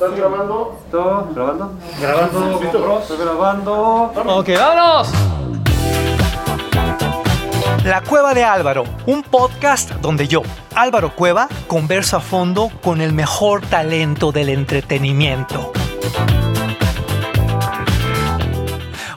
¿Estás 0.00 0.16
grabando? 0.16 0.78
¿Todo? 0.90 1.28
¿Grabando? 1.34 1.72
Grabando. 2.00 3.00
Estoy 3.02 3.18
grabando. 3.18 4.12
Ok, 4.28 4.48
vámonos. 4.56 5.12
La 7.84 8.00
Cueva 8.00 8.32
de 8.32 8.42
Álvaro, 8.42 8.84
un 9.04 9.22
podcast 9.22 9.90
donde 9.96 10.26
yo, 10.26 10.40
Álvaro 10.74 11.14
Cueva, 11.14 11.48
converso 11.66 12.16
a 12.16 12.20
fondo 12.20 12.70
con 12.82 13.02
el 13.02 13.12
mejor 13.12 13.60
talento 13.60 14.32
del 14.32 14.48
entretenimiento. 14.48 15.70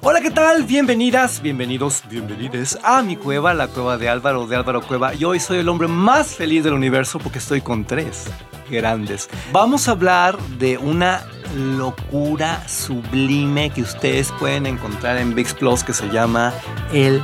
Hola, 0.05 0.19
¿qué 0.19 0.31
tal? 0.31 0.63
Bienvenidas, 0.63 1.41
bienvenidos, 1.41 2.03
bienvenides 2.09 2.77
a 2.83 3.01
mi 3.03 3.15
cueva, 3.15 3.53
la 3.53 3.69
cueva 3.69 3.97
de 3.97 4.09
Álvaro, 4.09 4.45
de 4.47 4.57
Álvaro 4.57 4.81
Cueva. 4.81 5.15
Y 5.15 5.23
hoy 5.23 5.39
soy 5.39 5.59
el 5.59 5.69
hombre 5.69 5.87
más 5.87 6.35
feliz 6.35 6.65
del 6.65 6.73
universo 6.73 7.19
porque 7.19 7.39
estoy 7.39 7.61
con 7.61 7.85
tres 7.85 8.25
grandes. 8.69 9.29
Vamos 9.53 9.87
a 9.87 9.91
hablar 9.91 10.37
de 10.59 10.77
una 10.77 11.25
locura 11.55 12.67
sublime 12.67 13.69
que 13.69 13.81
ustedes 13.81 14.29
pueden 14.33 14.65
encontrar 14.65 15.17
en 15.19 15.33
VIX 15.33 15.53
Plus 15.53 15.85
que 15.85 15.93
se 15.93 16.09
llama 16.09 16.53
el 16.91 17.23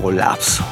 colapso. 0.00 0.64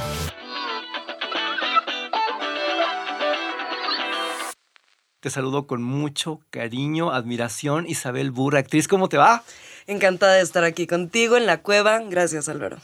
Te 5.19 5.29
saludo 5.29 5.67
con 5.67 5.83
mucho 5.83 6.39
cariño, 6.51 7.11
admiración. 7.11 7.87
Isabel 7.89 8.31
Burra, 8.31 8.61
actriz, 8.61 8.87
¿cómo 8.87 9.09
te 9.09 9.17
va? 9.17 9.43
Encantada 9.87 10.35
de 10.35 10.43
estar 10.43 10.65
aquí 10.65 10.87
contigo 10.87 11.37
en 11.37 11.47
la 11.47 11.63
cueva. 11.63 12.01
Gracias, 12.01 12.49
Álvaro. 12.49 12.79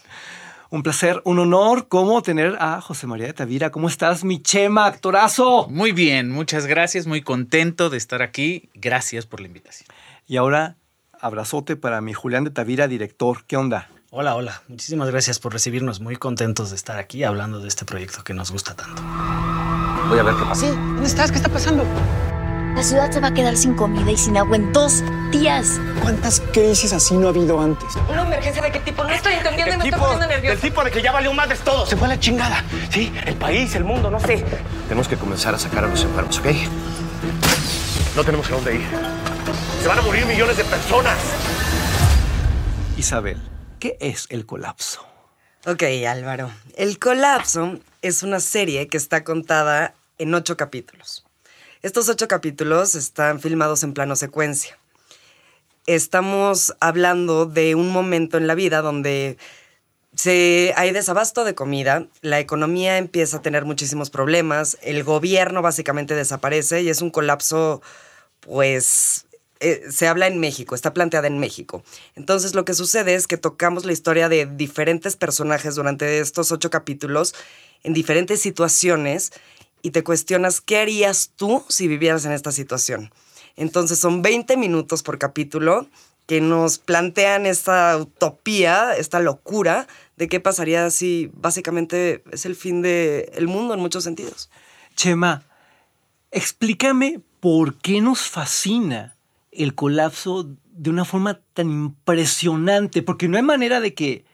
Un 0.70 0.83
placer, 0.83 1.23
un 1.24 1.38
honor, 1.38 1.88
¿cómo 1.88 2.21
tener 2.21 2.57
a 2.61 2.83
José 2.83 3.07
María 3.07 3.27
de 3.27 3.33
Tavira? 3.33 3.71
¿Cómo 3.71 3.88
estás, 3.88 4.23
mi 4.23 4.43
chema, 4.43 4.84
actorazo? 4.84 5.66
Muy 5.71 5.93
bien, 5.93 6.30
muchas 6.30 6.66
gracias, 6.66 7.07
muy 7.07 7.23
contento 7.23 7.88
de 7.88 7.97
estar 7.97 8.21
aquí. 8.21 8.69
Gracias 8.74 9.24
por 9.24 9.41
la 9.41 9.47
invitación. 9.47 9.88
Y 10.27 10.37
ahora, 10.37 10.77
abrazote 11.19 11.77
para 11.77 12.02
mi 12.02 12.12
Julián 12.12 12.45
de 12.45 12.51
Tavira, 12.51 12.87
director. 12.87 13.45
¿Qué 13.46 13.57
onda? 13.57 13.88
Hola, 14.10 14.35
hola. 14.35 14.63
Muchísimas 14.69 15.10
gracias 15.10 15.38
por 15.38 15.54
recibirnos. 15.54 16.01
Muy 16.01 16.16
contentos 16.16 16.69
de 16.69 16.76
estar 16.76 16.99
aquí 16.99 17.24
hablando 17.24 17.60
de 17.60 17.69
este 17.69 17.87
proyecto 17.87 18.23
que 18.23 18.35
nos 18.35 18.51
gusta 18.51 18.74
tanto. 18.74 19.02
Voy 20.09 20.19
a 20.19 20.23
ver 20.23 20.35
qué 20.35 20.43
pasa. 20.43 20.66
Sí, 20.66 20.69
¿dónde 20.69 21.07
estás? 21.07 21.30
¿Qué 21.30 21.37
está 21.38 21.49
pasando? 21.49 21.85
La 22.79 22.84
ciudad 22.84 23.10
se 23.10 23.18
va 23.18 23.26
a 23.26 23.34
quedar 23.34 23.57
sin 23.57 23.74
comida 23.74 24.09
y 24.09 24.16
sin 24.16 24.37
agua 24.37 24.54
en 24.54 24.73
dos 24.73 25.02
días. 25.32 25.80
¿Cuántas 26.01 26.40
crisis 26.52 26.93
así 26.93 27.16
no 27.16 27.26
ha 27.26 27.30
habido 27.30 27.60
antes? 27.60 27.88
¿Una 28.09 28.23
emergencia 28.23 28.62
de 28.62 28.70
qué 28.70 28.79
tipo? 28.79 29.02
No 29.02 29.10
estoy 29.10 29.32
entendiendo 29.32 29.74
y 29.74 29.79
me 29.79 29.85
está 29.87 29.98
poniendo 29.98 30.29
del 30.29 30.37
nerviosa. 30.37 30.60
tipo 30.60 30.85
de 30.85 30.93
que 30.93 31.02
ya 31.02 31.10
valió 31.10 31.32
madres 31.32 31.59
todo. 31.59 31.85
Se 31.87 31.96
fue 31.96 32.07
a 32.07 32.10
la 32.10 32.20
chingada. 32.20 32.62
Sí, 32.90 33.12
el 33.26 33.35
país, 33.35 33.74
el 33.74 33.82
mundo, 33.82 34.12
no 34.12 34.20
sé. 34.20 34.45
Tenemos 34.85 35.09
que 35.09 35.16
comenzar 35.16 35.57
a 35.57 35.59
sacar 35.59 35.82
a 35.82 35.88
los 35.88 36.04
enfermos, 36.04 36.38
¿ok? 36.38 36.46
No 38.15 38.23
tenemos 38.23 38.46
a 38.48 38.54
dónde 38.54 38.76
ir. 38.76 38.87
Se 39.82 39.88
van 39.88 39.98
a 39.98 40.02
morir 40.02 40.24
millones 40.26 40.57
de 40.57 40.63
personas. 40.63 41.18
Isabel, 42.96 43.42
¿qué 43.80 43.96
es 44.01 44.29
el 44.30 44.46
colapso? 44.46 45.04
Ok, 45.66 45.82
Álvaro. 46.09 46.52
El 46.76 47.01
colapso 47.01 47.80
es 48.02 48.23
una 48.23 48.38
serie 48.38 48.87
que 48.87 48.98
está 48.98 49.24
contada 49.24 49.95
en 50.18 50.32
ocho 50.32 50.57
capítulos. 50.57 51.24
Estos 51.80 52.09
ocho 52.09 52.26
capítulos 52.26 52.96
están 52.96 53.38
filmados 53.38 53.84
en 53.84 53.95
plano 53.95 54.16
secuencia. 54.16 54.76
Estamos 55.87 56.74
hablando 56.80 57.46
de 57.46 57.76
un 57.76 57.90
momento 57.90 58.37
en 58.37 58.48
la 58.48 58.57
vida 58.57 58.82
donde 58.82 59.38
se, 60.12 60.74
hay 60.76 60.90
desabasto 60.90 61.45
de 61.45 61.54
comida, 61.54 62.09
la 62.20 62.40
economía 62.40 62.98
empieza 62.98 63.37
a 63.37 63.43
tener 63.43 63.65
muchísimos 63.65 64.10
problemas, 64.10 64.76
el 64.82 65.04
gobierno 65.04 65.62
básicamente 65.62 66.16
desaparece 66.16 66.82
y 66.82 66.88
es 66.88 67.00
un 67.00 67.10
colapso, 67.10 67.81
pues, 68.41 69.26
eh, 69.60 69.84
se 69.88 70.09
habla 70.09 70.26
en 70.26 70.41
México, 70.41 70.75
está 70.75 70.92
planteada 70.92 71.28
en 71.28 71.38
México. 71.38 71.84
Entonces 72.16 72.56
lo 72.56 72.65
que 72.65 72.75
sucede 72.75 73.15
es 73.15 73.28
que 73.28 73.37
tocamos 73.37 73.84
la 73.84 73.92
historia 73.92 74.28
de 74.28 74.47
diferentes 74.47 75.15
personajes 75.15 75.76
durante 75.76 76.19
estos 76.19 76.50
ocho 76.50 76.70
capítulos, 76.70 77.36
en 77.84 77.92
diferentes 77.94 78.41
situaciones, 78.41 79.32
y 79.83 79.91
te 79.91 80.05
cuestionas 80.05 80.61
qué 80.61 80.78
harías 80.78 81.33
tú 81.37 81.65
si 81.69 81.89
vivieras 81.89 82.25
en 82.25 82.33
esta 82.33 82.53
situación. 82.53 83.12
Entonces 83.56 83.99
son 83.99 84.22
20 84.22 84.56
minutos 84.56 85.03
por 85.03 85.19
capítulo 85.19 85.89
que 86.27 86.41
nos 86.43 86.78
plantean 86.78 87.47
esta 87.47 87.97
utopía, 87.97 88.94
esta 88.94 89.19
locura 89.19 89.89
de 90.16 90.28
qué 90.28 90.41
pasaría 90.41 90.91
si 90.91 91.31
básicamente 91.33 92.22
es 92.31 92.44
el 92.44 92.55
fin 92.55 92.83
del 92.83 93.49
mundo 93.49 93.72
en 93.72 93.81
muchos 93.81 94.05
sentidos. 94.05 94.50
Chema, 94.94 95.44
explícame 96.31 97.21
por 97.41 97.78
qué 97.78 98.00
nos 98.00 98.28
fascina 98.28 99.16
el 99.53 99.75
colapso 99.75 100.50
de 100.71 100.91
una 100.91 101.05
forma 101.05 101.41
tan 101.55 101.71
impresionante, 101.71 103.03
porque 103.03 103.27
no 103.27 103.37
hay 103.37 103.43
manera 103.43 103.81
de 103.81 103.95
que 103.95 104.25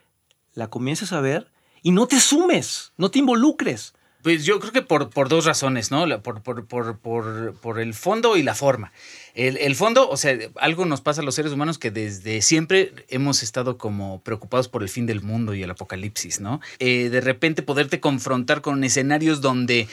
la 0.53 0.69
comiences 0.69 1.13
a 1.13 1.21
ver 1.21 1.51
y 1.83 1.93
no 1.93 2.07
te 2.07 2.19
sumes, 2.19 2.93
no 2.97 3.11
te 3.11 3.21
involucres. 3.21 3.95
Pues 4.25 4.47
yo 4.47 4.59
creo 4.59 4.73
que 4.73 4.81
por, 4.81 5.11
por 5.11 5.29
dos 5.29 5.45
razones, 5.45 5.91
¿no? 5.91 6.07
Por, 6.23 6.43
por, 6.43 6.67
por, 6.67 6.97
por, 6.97 7.79
el 7.79 7.93
fondo 7.93 8.39
y 8.39 8.43
la 8.43 8.55
forma. 8.55 8.91
El, 9.35 9.59
el 9.59 9.77
fondo, 9.77 10.09
o 10.09 10.17
sea, 10.17 10.35
algo 10.57 10.87
nos 10.87 11.03
pasa 11.03 11.21
a 11.21 11.25
los 11.25 11.35
seres 11.35 11.53
humanos 11.53 11.77
que 11.77 11.91
desde 11.91 12.41
siempre 12.41 12.95
hemos 13.09 13.43
estado 13.43 13.77
como 13.77 14.23
preocupados 14.23 14.71
por 14.71 14.83
el 14.83 14.89
fin 14.89 15.05
del 15.05 15.21
mundo 15.21 15.53
y 15.53 15.63
el 15.63 15.71
apocalipsis, 15.71 16.41
¿no? 16.41 16.63
Eh, 16.79 17.11
de 17.11 17.21
repente 17.21 17.61
poderte 17.61 18.01
confrontar 18.01 18.63
con 18.63 18.83
escenarios 18.83 19.43
donde 19.43 19.89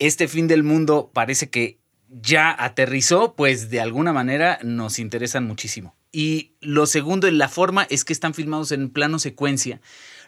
este 0.00 0.26
fin 0.26 0.48
del 0.48 0.64
mundo 0.64 1.12
parece 1.14 1.48
que 1.48 1.78
ya 2.08 2.50
aterrizó, 2.58 3.36
pues 3.36 3.70
de 3.70 3.80
alguna 3.80 4.12
manera 4.12 4.58
nos 4.64 4.98
interesan 4.98 5.46
muchísimo. 5.46 5.94
Y 6.10 6.54
lo 6.60 6.86
segundo, 6.86 7.30
la 7.30 7.48
forma 7.48 7.86
es 7.90 8.04
que 8.04 8.12
están 8.12 8.34
filmados 8.34 8.72
en 8.72 8.90
plano 8.90 9.20
secuencia, 9.20 9.80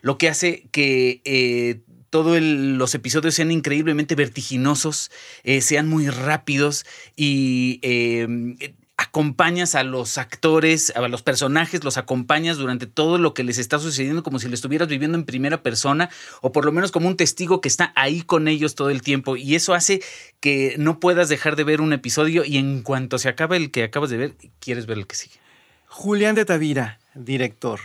lo 0.02 0.18
que 0.18 0.28
hace 0.28 0.68
que 0.70 1.20
eh, 1.24 1.80
todos 2.10 2.40
los 2.40 2.94
episodios 2.94 3.34
sean 3.34 3.50
increíblemente 3.50 4.14
vertiginosos, 4.14 5.10
eh, 5.44 5.60
sean 5.60 5.88
muy 5.88 6.08
rápidos 6.08 6.84
y 7.16 7.78
eh, 7.82 8.56
acompañas 9.00 9.74
a 9.76 9.82
los 9.82 10.18
actores, 10.18 10.92
a 10.94 11.08
los 11.08 11.22
personajes, 11.22 11.84
los 11.84 11.96
acompañas 11.96 12.58
durante 12.58 12.86
todo 12.86 13.16
lo 13.16 13.32
que 13.32 13.44
les 13.44 13.56
está 13.56 13.78
sucediendo 13.78 14.22
como 14.22 14.38
si 14.38 14.46
lo 14.46 14.54
estuvieras 14.54 14.88
viviendo 14.88 15.16
en 15.16 15.24
primera 15.24 15.62
persona 15.62 16.10
o 16.42 16.52
por 16.52 16.66
lo 16.66 16.72
menos 16.72 16.92
como 16.92 17.08
un 17.08 17.16
testigo 17.16 17.62
que 17.62 17.68
está 17.68 17.94
ahí 17.96 18.20
con 18.20 18.46
ellos 18.46 18.74
todo 18.74 18.90
el 18.90 19.00
tiempo 19.00 19.36
y 19.36 19.54
eso 19.54 19.72
hace 19.72 20.02
que 20.38 20.74
no 20.76 21.00
puedas 21.00 21.30
dejar 21.30 21.56
de 21.56 21.64
ver 21.64 21.80
un 21.80 21.94
episodio 21.94 22.44
y 22.44 22.58
en 22.58 22.82
cuanto 22.82 23.18
se 23.18 23.30
acaba 23.30 23.56
el 23.56 23.70
que 23.70 23.84
acabas 23.84 24.10
de 24.10 24.18
ver, 24.18 24.36
quieres 24.58 24.84
ver 24.84 24.98
el 24.98 25.06
que 25.06 25.16
sigue. 25.16 25.36
Julián 25.86 26.34
de 26.34 26.44
Tavira, 26.44 27.00
director, 27.14 27.80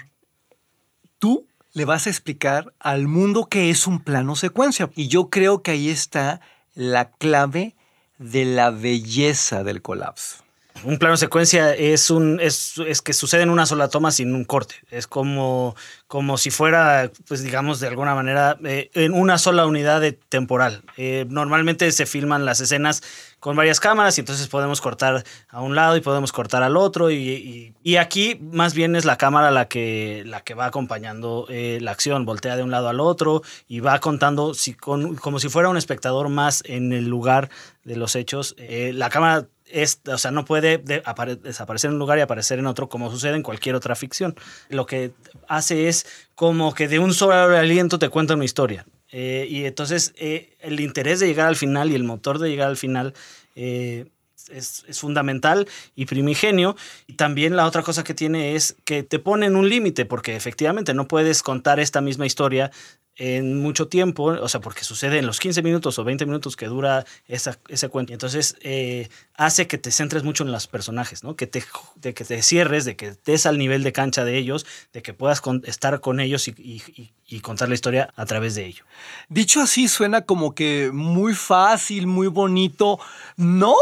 tú 1.17 1.47
le 1.75 1.83
vas 1.83 2.07
a 2.07 2.09
explicar 2.09 2.73
al 2.79 3.07
mundo 3.07 3.47
qué 3.49 3.69
es 3.69 3.85
un 3.85 3.99
plano 3.99 4.37
secuencia. 4.37 4.89
Y 4.95 5.09
yo 5.09 5.29
creo 5.29 5.61
que 5.61 5.71
ahí 5.71 5.89
está 5.89 6.39
la 6.73 7.11
clave 7.11 7.75
de 8.17 8.45
la 8.45 8.71
belleza 8.71 9.65
del 9.65 9.81
colapso. 9.81 10.44
Un 10.83 10.99
plano 10.99 11.15
secuencia 11.15 11.73
es, 11.73 12.11
un, 12.11 12.39
es, 12.41 12.77
es 12.85 13.01
que 13.01 13.13
sucede 13.13 13.41
en 13.43 13.49
una 13.49 13.65
sola 13.65 13.87
toma 13.87 14.11
sin 14.11 14.35
un 14.35 14.43
corte. 14.43 14.75
Es 14.91 15.07
como, 15.07 15.73
como 16.05 16.37
si 16.37 16.51
fuera, 16.51 17.11
pues 17.27 17.41
digamos, 17.41 17.79
de 17.79 17.87
alguna 17.87 18.13
manera, 18.13 18.57
eh, 18.63 18.91
en 18.93 19.13
una 19.13 19.37
sola 19.37 19.65
unidad 19.65 20.01
de 20.01 20.11
temporal. 20.11 20.83
Eh, 20.97 21.25
normalmente 21.29 21.89
se 21.91 22.05
filman 22.05 22.45
las 22.45 22.59
escenas 22.59 23.01
con 23.39 23.55
varias 23.55 23.79
cámaras 23.79 24.17
y 24.17 24.21
entonces 24.21 24.47
podemos 24.47 24.81
cortar 24.81 25.23
a 25.49 25.61
un 25.61 25.75
lado 25.75 25.95
y 25.95 26.01
podemos 26.01 26.31
cortar 26.33 26.61
al 26.61 26.75
otro. 26.75 27.09
Y, 27.09 27.73
y- 27.81 27.95
aquí 27.97 28.37
más 28.51 28.73
bien 28.73 28.95
es 28.97 29.05
la 29.05 29.17
cámara 29.17 29.51
la 29.51 29.67
que, 29.69 30.23
la 30.25 30.41
que 30.41 30.55
va 30.55 30.65
acompañando 30.65 31.47
eh, 31.49 31.79
la 31.81 31.91
acción. 31.91 32.25
Voltea 32.25 32.57
de 32.57 32.63
un 32.63 32.71
lado 32.71 32.89
al 32.89 32.99
otro 32.99 33.41
y 33.67 33.79
va 33.79 33.99
contando 33.99 34.53
si, 34.53 34.73
con- 34.73 35.15
como 35.15 35.39
si 35.39 35.47
fuera 35.49 35.69
un 35.69 35.77
espectador 35.77 36.27
más 36.29 36.61
en 36.65 36.91
el 36.91 37.05
lugar 37.07 37.49
de 37.85 37.95
los 37.95 38.15
hechos. 38.15 38.55
La 38.59 39.09
cámara 39.09 39.47
es, 39.67 39.99
o 40.07 40.17
sea, 40.17 40.31
no 40.31 40.45
puede 40.45 40.77
de- 40.77 41.03
apare- 41.03 41.35
desaparecer 41.37 41.89
en 41.89 41.93
un 41.93 41.99
lugar 41.99 42.17
y 42.17 42.21
aparecer 42.21 42.59
en 42.59 42.65
otro 42.67 42.89
como 42.89 43.09
sucede 43.11 43.35
en 43.35 43.43
cualquier 43.43 43.75
otra 43.75 43.95
ficción. 43.95 44.35
Lo 44.69 44.85
que 44.85 45.11
hace 45.47 45.87
es 45.87 46.05
como 46.35 46.73
que 46.73 46.87
de 46.87 46.99
un 46.99 47.13
solo 47.13 47.33
aliento 47.33 47.99
te 47.99 48.09
cuenta 48.09 48.35
una 48.35 48.45
historia. 48.45 48.85
Eh, 49.11 49.47
y 49.49 49.65
entonces 49.65 50.13
eh, 50.17 50.57
el 50.59 50.79
interés 50.79 51.19
de 51.19 51.27
llegar 51.27 51.47
al 51.47 51.55
final 51.55 51.91
y 51.91 51.95
el 51.95 52.03
motor 52.03 52.39
de 52.39 52.49
llegar 52.49 52.67
al 52.67 52.77
final 52.77 53.13
eh, 53.55 54.07
es, 54.51 54.83
es 54.87 54.99
fundamental 54.99 55.67
y 55.95 56.05
primigenio. 56.05 56.75
Y 57.07 57.13
también 57.13 57.55
la 57.55 57.65
otra 57.65 57.81
cosa 57.81 58.03
que 58.03 58.13
tiene 58.13 58.55
es 58.55 58.75
que 58.83 59.03
te 59.03 59.19
ponen 59.19 59.55
un 59.55 59.69
límite, 59.69 60.05
porque 60.05 60.35
efectivamente 60.35 60.93
no 60.93 61.07
puedes 61.07 61.43
contar 61.43 61.79
esta 61.79 62.01
misma 62.01 62.25
historia 62.25 62.71
en 63.17 63.59
mucho 63.61 63.87
tiempo, 63.87 64.23
o 64.25 64.49
sea, 64.49 64.59
porque 64.61 64.83
sucede 64.83 65.19
en 65.19 65.25
los 65.25 65.39
15 65.39 65.61
minutos 65.61 65.97
o 65.99 66.03
20 66.03 66.25
minutos 66.25 66.55
que 66.55 66.65
dura 66.65 67.05
esa, 67.27 67.57
ese 67.69 67.87
cuento. 67.89 68.11
Entonces 68.13 68.57
eh, 68.61 69.07
hace 69.35 69.67
que 69.67 69.77
te 69.77 69.91
centres 69.91 70.23
mucho 70.23 70.43
en 70.43 70.51
los 70.51 70.67
personajes, 70.67 71.23
¿no? 71.23 71.35
Que 71.35 71.47
te, 71.47 71.63
de 71.95 72.13
que 72.13 72.25
te 72.25 72.41
cierres, 72.41 72.83
de 72.85 72.95
que 72.95 73.07
estés 73.07 73.45
al 73.45 73.57
nivel 73.57 73.83
de 73.83 73.93
cancha 73.93 74.25
de 74.25 74.37
ellos, 74.37 74.65
de 74.93 75.01
que 75.01 75.13
puedas 75.13 75.41
estar 75.63 76.01
con 76.01 76.19
ellos 76.19 76.47
y- 76.47 77.11
y 77.27 77.39
contar 77.39 77.69
la 77.69 77.75
historia 77.75 78.13
a 78.15 78.25
través 78.25 78.53
de 78.55 78.65
ello. 78.65 78.83
Dicho 79.29 79.61
así 79.61 79.87
suena 79.87 80.21
como 80.21 80.53
que 80.53 80.91
muy 80.93 81.33
fácil, 81.33 82.07
muy 82.07 82.27
bonito. 82.27 82.99
No, 83.37 83.75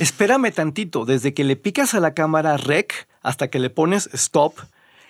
espérame 0.00 0.52
tantito. 0.52 1.04
Desde 1.04 1.34
que 1.34 1.44
le 1.44 1.56
picas 1.56 1.94
a 1.94 2.00
la 2.00 2.14
cámara 2.14 2.56
rec 2.56 3.08
hasta 3.22 3.48
que 3.48 3.58
le 3.58 3.70
pones 3.70 4.08
stop, 4.12 4.54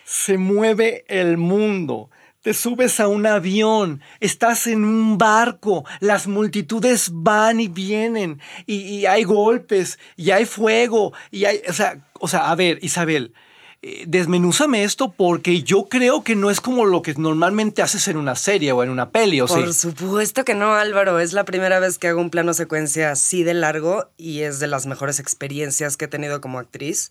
se 0.04 0.38
mueve 0.38 1.04
el 1.08 1.36
mundo. 1.36 2.08
Te 2.44 2.52
subes 2.52 3.00
a 3.00 3.08
un 3.08 3.24
avión, 3.24 4.02
estás 4.20 4.66
en 4.66 4.84
un 4.84 5.16
barco, 5.16 5.86
las 6.00 6.26
multitudes 6.26 7.08
van 7.10 7.58
y 7.58 7.68
vienen, 7.68 8.38
y, 8.66 8.82
y 8.82 9.06
hay 9.06 9.24
golpes, 9.24 9.98
y 10.14 10.30
hay 10.30 10.44
fuego, 10.44 11.14
y 11.30 11.46
hay, 11.46 11.62
o 11.66 11.72
sea, 11.72 12.04
o 12.20 12.28
sea, 12.28 12.50
a 12.50 12.54
ver, 12.54 12.80
Isabel, 12.82 13.32
eh, 13.80 14.04
desmenúzame 14.06 14.84
esto 14.84 15.12
porque 15.12 15.62
yo 15.62 15.90
creo 15.90 16.22
que 16.22 16.36
no 16.36 16.50
es 16.50 16.60
como 16.60 16.84
lo 16.84 17.00
que 17.00 17.14
normalmente 17.14 17.80
haces 17.80 18.08
en 18.08 18.18
una 18.18 18.34
serie 18.34 18.72
o 18.72 18.82
en 18.82 18.90
una 18.90 19.08
peli, 19.08 19.40
¿o 19.42 19.46
Por 19.46 19.72
supuesto 19.72 20.44
que 20.44 20.54
no, 20.54 20.74
Álvaro. 20.74 21.20
Es 21.20 21.32
la 21.32 21.44
primera 21.44 21.80
vez 21.80 21.98
que 21.98 22.08
hago 22.08 22.20
un 22.20 22.28
plano 22.28 22.52
secuencia 22.52 23.10
así 23.10 23.42
de 23.42 23.52
largo 23.52 24.10
y 24.16 24.40
es 24.40 24.58
de 24.58 24.66
las 24.66 24.84
mejores 24.84 25.18
experiencias 25.18 25.96
que 25.96 26.04
he 26.06 26.08
tenido 26.08 26.42
como 26.42 26.58
actriz. 26.58 27.10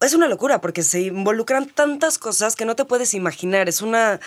Es 0.00 0.14
una 0.14 0.28
locura 0.28 0.62
porque 0.62 0.82
se 0.82 1.02
involucran 1.02 1.66
tantas 1.66 2.16
cosas 2.18 2.56
que 2.56 2.64
no 2.64 2.74
te 2.74 2.86
puedes 2.86 3.12
imaginar. 3.12 3.68
Es 3.68 3.82
una... 3.82 4.18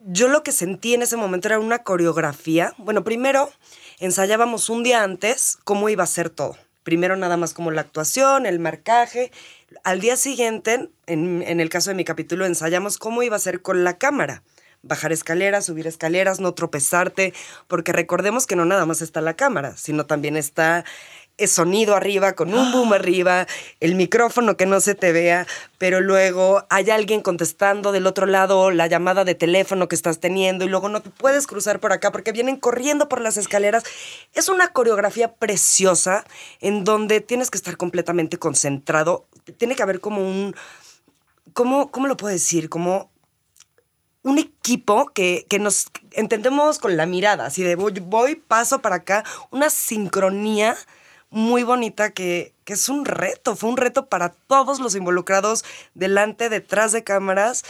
Yo 0.00 0.28
lo 0.28 0.42
que 0.42 0.52
sentí 0.52 0.94
en 0.94 1.02
ese 1.02 1.18
momento 1.18 1.48
era 1.48 1.58
una 1.58 1.80
coreografía. 1.80 2.72
Bueno, 2.78 3.04
primero 3.04 3.50
ensayábamos 3.98 4.70
un 4.70 4.82
día 4.82 5.02
antes 5.02 5.58
cómo 5.64 5.90
iba 5.90 6.04
a 6.04 6.06
ser 6.06 6.30
todo. 6.30 6.56
Primero 6.82 7.16
nada 7.16 7.36
más 7.36 7.52
como 7.52 7.72
la 7.72 7.82
actuación, 7.82 8.46
el 8.46 8.58
marcaje. 8.58 9.32
Al 9.84 10.00
día 10.00 10.16
siguiente, 10.16 10.88
en, 11.06 11.42
en 11.42 11.60
el 11.60 11.68
caso 11.68 11.90
de 11.90 11.96
mi 11.96 12.04
capítulo, 12.04 12.46
ensayamos 12.46 12.96
cómo 12.96 13.22
iba 13.22 13.36
a 13.36 13.40
ser 13.40 13.60
con 13.60 13.84
la 13.84 13.98
cámara. 13.98 14.42
Bajar 14.82 15.12
escaleras, 15.12 15.66
subir 15.66 15.88
escaleras, 15.88 16.38
no 16.40 16.54
tropezarte, 16.54 17.34
porque 17.66 17.92
recordemos 17.92 18.46
que 18.46 18.56
no 18.56 18.64
nada 18.64 18.86
más 18.86 19.02
está 19.02 19.20
la 19.20 19.34
cámara, 19.34 19.76
sino 19.76 20.06
también 20.06 20.36
está 20.36 20.84
sonido 21.46 21.94
arriba, 21.94 22.32
con 22.32 22.54
un 22.54 22.72
boom 22.72 22.94
arriba, 22.94 23.46
el 23.80 23.94
micrófono 23.94 24.56
que 24.56 24.64
no 24.64 24.80
se 24.80 24.94
te 24.94 25.12
vea, 25.12 25.46
pero 25.78 26.00
luego 26.00 26.64
hay 26.70 26.90
alguien 26.90 27.20
contestando 27.20 27.92
del 27.92 28.06
otro 28.06 28.26
lado 28.26 28.70
la 28.70 28.86
llamada 28.86 29.24
de 29.24 29.34
teléfono 29.34 29.88
que 29.88 29.94
estás 29.94 30.18
teniendo 30.18 30.64
y 30.64 30.68
luego 30.68 30.88
no 30.88 31.02
te 31.02 31.10
puedes 31.10 31.46
cruzar 31.46 31.78
por 31.78 31.92
acá 31.92 32.10
porque 32.10 32.32
vienen 32.32 32.56
corriendo 32.56 33.08
por 33.08 33.20
las 33.20 33.36
escaleras. 33.36 33.84
Es 34.32 34.48
una 34.48 34.68
coreografía 34.68 35.34
preciosa 35.34 36.24
en 36.60 36.84
donde 36.84 37.20
tienes 37.20 37.50
que 37.50 37.58
estar 37.58 37.76
completamente 37.76 38.38
concentrado. 38.38 39.26
Tiene 39.58 39.76
que 39.76 39.82
haber 39.82 40.00
como 40.00 40.22
un... 40.22 40.54
¿Cómo, 41.52 41.90
cómo 41.90 42.06
lo 42.06 42.16
puedo 42.16 42.32
decir? 42.32 42.68
Como 42.68 43.10
un 44.22 44.38
equipo 44.38 45.06
que, 45.06 45.46
que 45.48 45.58
nos 45.58 45.86
entendemos 46.12 46.80
con 46.80 46.96
la 46.96 47.06
mirada, 47.06 47.46
así 47.46 47.62
de 47.62 47.76
voy, 47.76 47.92
voy, 48.00 48.34
paso 48.34 48.80
para 48.82 48.96
acá, 48.96 49.24
una 49.52 49.70
sincronía 49.70 50.76
muy 51.30 51.62
bonita 51.62 52.10
que, 52.10 52.52
que 52.64 52.74
es 52.74 52.88
un 52.88 53.04
reto, 53.04 53.56
fue 53.56 53.70
un 53.70 53.76
reto 53.76 54.06
para 54.06 54.30
todos 54.30 54.80
los 54.80 54.94
involucrados 54.94 55.64
delante, 55.94 56.48
detrás 56.48 56.92
de 56.92 57.04
cámaras 57.04 57.64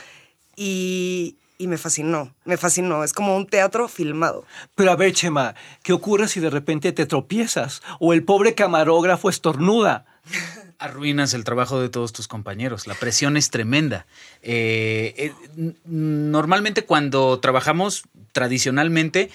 y, 0.56 1.36
y 1.58 1.66
me 1.66 1.78
fascinó, 1.78 2.34
me 2.44 2.56
fascinó, 2.56 3.04
es 3.04 3.12
como 3.12 3.36
un 3.36 3.46
teatro 3.46 3.88
filmado. 3.88 4.44
Pero 4.74 4.90
a 4.90 4.96
ver, 4.96 5.12
Chema, 5.12 5.54
¿qué 5.82 5.92
ocurre 5.92 6.28
si 6.28 6.40
de 6.40 6.50
repente 6.50 6.92
te 6.92 7.06
tropiezas 7.06 7.82
o 7.98 8.12
el 8.12 8.24
pobre 8.24 8.54
camarógrafo 8.54 9.30
estornuda? 9.30 10.04
Arruinas 10.78 11.32
el 11.32 11.44
trabajo 11.44 11.80
de 11.80 11.88
todos 11.88 12.12
tus 12.12 12.28
compañeros. 12.28 12.86
La 12.86 12.94
presión 12.94 13.38
es 13.38 13.48
tremenda. 13.48 14.06
Eh, 14.42 15.14
eh, 15.56 15.72
normalmente 15.86 16.84
cuando 16.84 17.40
trabajamos 17.40 18.02
tradicionalmente, 18.32 19.30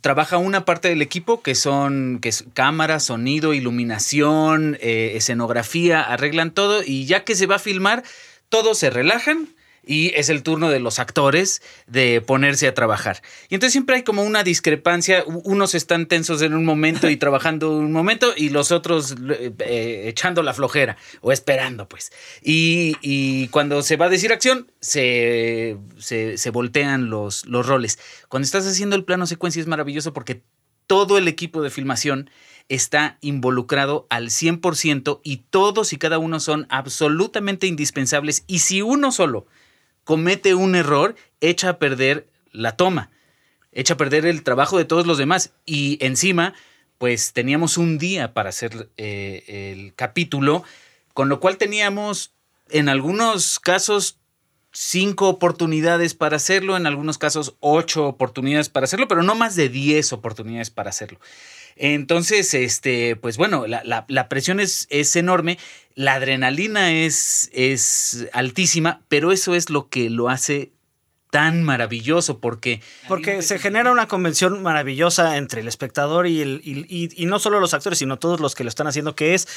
trabaja 0.00 0.38
una 0.38 0.64
parte 0.64 0.88
del 0.88 1.02
equipo 1.02 1.42
que 1.42 1.54
son 1.54 2.18
que 2.20 2.28
es 2.28 2.44
cámara, 2.54 3.00
sonido, 3.00 3.54
iluminación, 3.54 4.76
eh, 4.80 5.12
escenografía, 5.14 6.02
arreglan 6.02 6.52
todo 6.52 6.82
y 6.84 7.06
ya 7.06 7.24
que 7.24 7.34
se 7.34 7.46
va 7.46 7.56
a 7.56 7.60
filmar, 7.60 8.04
todos 8.48 8.78
se 8.78 8.90
relajan 8.90 9.48
y 9.86 10.12
es 10.14 10.28
el 10.28 10.42
turno 10.42 10.70
de 10.70 10.80
los 10.80 10.98
actores 10.98 11.62
de 11.86 12.20
ponerse 12.20 12.66
a 12.66 12.74
trabajar. 12.74 13.22
Y 13.48 13.54
entonces 13.54 13.72
siempre 13.72 13.96
hay 13.96 14.02
como 14.02 14.22
una 14.22 14.42
discrepancia, 14.42 15.24
unos 15.26 15.74
están 15.74 16.06
tensos 16.06 16.42
en 16.42 16.54
un 16.54 16.64
momento 16.64 17.10
y 17.10 17.16
trabajando 17.24 17.76
un 17.76 17.92
momento 17.92 18.32
y 18.36 18.50
los 18.50 18.72
otros 18.72 19.12
eh, 19.12 19.52
eh, 19.58 20.04
echando 20.06 20.42
la 20.42 20.54
flojera 20.54 20.96
o 21.20 21.32
esperando 21.32 21.88
pues. 21.88 22.12
Y, 22.42 22.96
y 23.00 23.48
cuando 23.48 23.82
se 23.82 23.96
va 23.96 24.06
a 24.06 24.10
decir 24.10 24.32
acción, 24.32 24.70
se, 24.80 25.76
se, 25.98 26.38
se 26.38 26.50
voltean 26.50 27.10
los, 27.10 27.46
los 27.46 27.66
roles. 27.66 27.98
Cuando 28.28 28.44
estás 28.44 28.66
haciendo 28.66 28.96
el 28.96 29.04
plano 29.04 29.26
secuencia 29.26 29.60
es 29.60 29.66
maravilloso 29.66 30.12
porque 30.12 30.42
todo 30.86 31.18
el 31.18 31.28
equipo 31.28 31.62
de 31.62 31.70
filmación 31.70 32.30
está 32.68 33.18
involucrado 33.20 34.06
al 34.10 34.28
100% 34.28 35.20
y 35.22 35.38
todos 35.50 35.92
y 35.92 35.98
cada 35.98 36.18
uno 36.18 36.40
son 36.40 36.66
absolutamente 36.70 37.66
indispensables. 37.66 38.44
Y 38.46 38.60
si 38.60 38.82
uno 38.82 39.12
solo 39.12 39.46
comete 40.04 40.54
un 40.54 40.74
error, 40.74 41.16
echa 41.40 41.70
a 41.70 41.78
perder 41.78 42.28
la 42.52 42.76
toma, 42.76 43.10
echa 43.72 43.94
a 43.94 43.96
perder 43.96 44.26
el 44.26 44.42
trabajo 44.42 44.78
de 44.78 44.84
todos 44.84 45.06
los 45.06 45.18
demás. 45.18 45.52
Y 45.66 45.98
encima, 46.00 46.54
pues 46.98 47.32
teníamos 47.32 47.76
un 47.76 47.98
día 47.98 48.32
para 48.32 48.50
hacer 48.50 48.90
eh, 48.96 49.72
el 49.72 49.94
capítulo, 49.94 50.64
con 51.12 51.28
lo 51.28 51.40
cual 51.40 51.56
teníamos 51.56 52.32
en 52.70 52.88
algunos 52.88 53.60
casos 53.60 54.18
cinco 54.72 55.28
oportunidades 55.28 56.14
para 56.14 56.36
hacerlo, 56.36 56.76
en 56.76 56.86
algunos 56.86 57.16
casos 57.16 57.56
ocho 57.60 58.06
oportunidades 58.06 58.68
para 58.68 58.84
hacerlo, 58.84 59.08
pero 59.08 59.22
no 59.22 59.34
más 59.34 59.54
de 59.54 59.68
diez 59.68 60.12
oportunidades 60.12 60.70
para 60.70 60.90
hacerlo. 60.90 61.20
Entonces, 61.76 62.54
este, 62.54 63.16
pues 63.16 63.36
bueno, 63.36 63.66
la, 63.66 63.82
la- 63.84 64.04
la 64.08 64.28
presión 64.28 64.60
es, 64.60 64.86
es 64.90 65.14
enorme, 65.16 65.58
la 65.94 66.14
adrenalina 66.14 66.92
es, 66.92 67.50
es 67.52 68.26
altísima, 68.32 69.00
pero 69.08 69.32
eso 69.32 69.54
es 69.54 69.70
lo 69.70 69.88
que 69.88 70.10
lo 70.10 70.28
hace 70.28 70.72
tan 71.30 71.64
maravilloso 71.64 72.38
porque... 72.38 72.80
Porque 73.08 73.42
se 73.42 73.58
genera 73.58 73.90
una 73.90 74.06
convención 74.06 74.62
maravillosa 74.62 75.36
entre 75.36 75.62
el 75.62 75.68
espectador 75.68 76.26
y, 76.28 76.40
el, 76.40 76.60
y, 76.62 76.86
y- 76.88 77.10
y 77.16 77.26
no 77.26 77.38
solo 77.40 77.58
los 77.58 77.74
actores, 77.74 77.98
sino 77.98 78.18
todos 78.18 78.38
los 78.40 78.54
que 78.54 78.62
lo 78.62 78.68
están 78.68 78.86
haciendo, 78.86 79.16
que 79.16 79.34
es, 79.34 79.48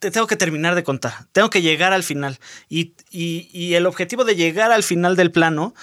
te 0.00 0.10
tengo 0.10 0.26
que 0.26 0.34
terminar 0.34 0.74
de 0.74 0.82
contar, 0.82 1.12
tengo 1.30 1.48
que 1.48 1.62
llegar 1.62 1.92
al 1.92 2.02
final. 2.02 2.40
Y, 2.68 2.94
y- 3.12 3.48
y 3.52 3.74
el 3.74 3.86
objetivo 3.86 4.24
de 4.24 4.34
llegar 4.34 4.72
al 4.72 4.82
final 4.82 5.14
del 5.14 5.30
plano 5.30 5.74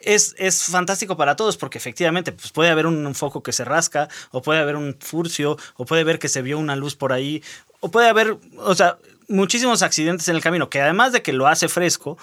es, 0.00 0.34
es 0.38 0.64
fantástico 0.64 1.16
para 1.16 1.36
todos, 1.36 1.56
porque 1.56 1.78
efectivamente 1.78 2.32
pues 2.32 2.52
puede 2.52 2.70
haber 2.70 2.86
un, 2.86 3.14
foco 3.14 3.42
que 3.42 3.52
se 3.52 3.64
rasca, 3.64 4.08
o 4.30 4.42
puede 4.42 4.60
haber 4.60 4.76
un 4.76 4.96
furcio, 5.00 5.56
o 5.76 5.84
puede 5.84 6.04
ver 6.04 6.18
que 6.18 6.28
se 6.28 6.42
vio 6.42 6.58
una 6.58 6.76
luz 6.76 6.96
por 6.96 7.12
ahí, 7.12 7.42
o 7.80 7.90
puede 7.90 8.08
haber, 8.08 8.36
o 8.58 8.74
sea, 8.74 8.98
muchísimos 9.28 9.82
accidentes 9.82 10.28
en 10.28 10.36
el 10.36 10.42
camino, 10.42 10.70
que 10.70 10.80
además 10.80 11.12
de 11.12 11.22
que 11.22 11.32
lo 11.32 11.46
hace 11.46 11.68
fresco, 11.68 12.18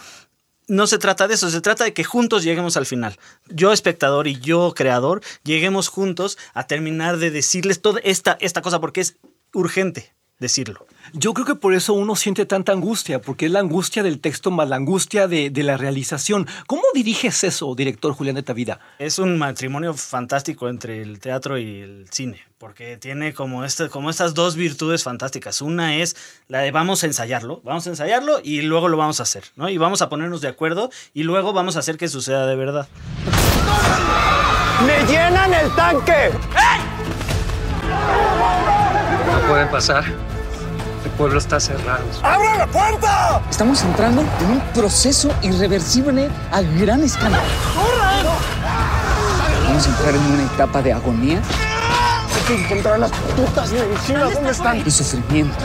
no 0.68 0.88
se 0.88 0.98
trata 0.98 1.28
de 1.28 1.34
eso, 1.34 1.50
se 1.50 1.62
trata 1.62 1.84
de 1.84 1.94
que 1.94 2.04
juntos 2.04 2.44
lleguemos 2.44 2.78
al 2.78 2.86
final. 2.86 3.18
Yo, 3.50 3.74
espectador, 3.74 4.28
y 4.28 4.40
yo, 4.40 4.74
creador, 4.74 5.22
lleguemos 5.44 5.90
juntos 5.90 6.38
a 6.54 6.68
terminar 6.68 7.18
de 7.18 7.32
decirles 7.32 7.82
toda 7.82 8.00
esta, 8.04 8.38
esta 8.40 8.62
cosa, 8.62 8.80
porque 8.80 9.02
es 9.02 9.18
urgente 9.54 10.14
decirlo. 10.44 10.86
Yo 11.14 11.34
creo 11.34 11.46
que 11.46 11.56
por 11.56 11.74
eso 11.74 11.94
uno 11.94 12.16
siente 12.16 12.46
tanta 12.46 12.72
angustia, 12.72 13.20
porque 13.20 13.48
es 13.48 13.52
la 13.52 13.60
angustia 13.60 14.04
del 14.04 14.20
texto 14.20 14.52
más 14.52 14.70
la 14.70 14.76
angustia 14.76 15.28
de, 15.28 15.50
de 15.50 15.64
la 15.64 15.78
realización. 15.78 16.48
¿Cómo 16.68 16.84
diriges 16.94 17.44
eso, 17.44 17.74
director 17.76 18.14
Julián 18.14 18.36
de 18.36 18.44
Tavida? 18.44 18.80
Es 19.00 19.20
un 19.20 19.38
matrimonio 19.38 19.94
fantástico 19.94 20.70
entre 20.70 21.02
el 21.02 21.20
teatro 21.20 21.58
y 21.58 21.82
el 21.82 22.08
cine, 22.12 22.42
porque 22.58 22.98
tiene 22.98 23.34
como, 23.34 23.66
este, 23.66 23.90
como 23.90 24.10
estas 24.10 24.34
dos 24.34 24.56
virtudes 24.56 25.04
fantásticas. 25.04 25.62
Una 25.62 25.96
es 25.98 26.16
la 26.48 26.60
de 26.60 26.72
vamos 26.72 27.04
a 27.04 27.08
ensayarlo, 27.08 27.62
vamos 27.64 27.88
a 27.88 27.90
ensayarlo 27.90 28.40
y 28.44 28.62
luego 28.62 28.88
lo 28.90 28.98
vamos 28.98 29.20
a 29.20 29.24
hacer, 29.24 29.46
¿no? 29.56 29.70
Y 29.70 29.78
vamos 29.78 30.02
a 30.02 30.10
ponernos 30.10 30.42
de 30.42 30.50
acuerdo 30.50 30.92
y 31.14 31.24
luego 31.24 31.54
vamos 31.54 31.76
a 31.76 31.80
hacer 31.80 31.98
que 31.98 32.08
suceda 32.08 32.46
de 32.46 32.56
verdad. 32.56 32.88
¡Me 34.86 35.06
llenan 35.06 35.54
el 35.54 35.74
tanque! 35.76 36.32
No 39.32 39.48
pueden 39.48 39.70
pasar. 39.70 40.33
El 41.04 41.12
pueblo 41.12 41.38
está 41.38 41.60
cerrado. 41.60 42.04
¡Abra 42.22 42.58
la 42.58 42.68
puerta! 42.68 43.42
Estamos 43.50 43.82
entrando 43.84 44.22
en 44.22 44.52
un 44.52 44.60
proceso 44.74 45.30
irreversible 45.42 46.30
a 46.52 46.62
gran 46.62 47.04
escala. 47.04 47.40
Vamos 49.66 49.86
a 49.86 49.90
entrar 49.90 50.16
en 50.16 50.22
una 50.22 50.44
etapa 50.44 50.82
de 50.82 50.94
agonía 50.94 51.42
Hay 52.36 52.42
que 52.48 52.64
encontrar 52.64 53.00
las 53.00 53.12
putas 53.12 53.72
medicinas. 53.72 54.34
¿Dónde 54.34 54.52
están? 54.52 54.84
y 54.86 54.92
sufrimiento. 54.92 55.58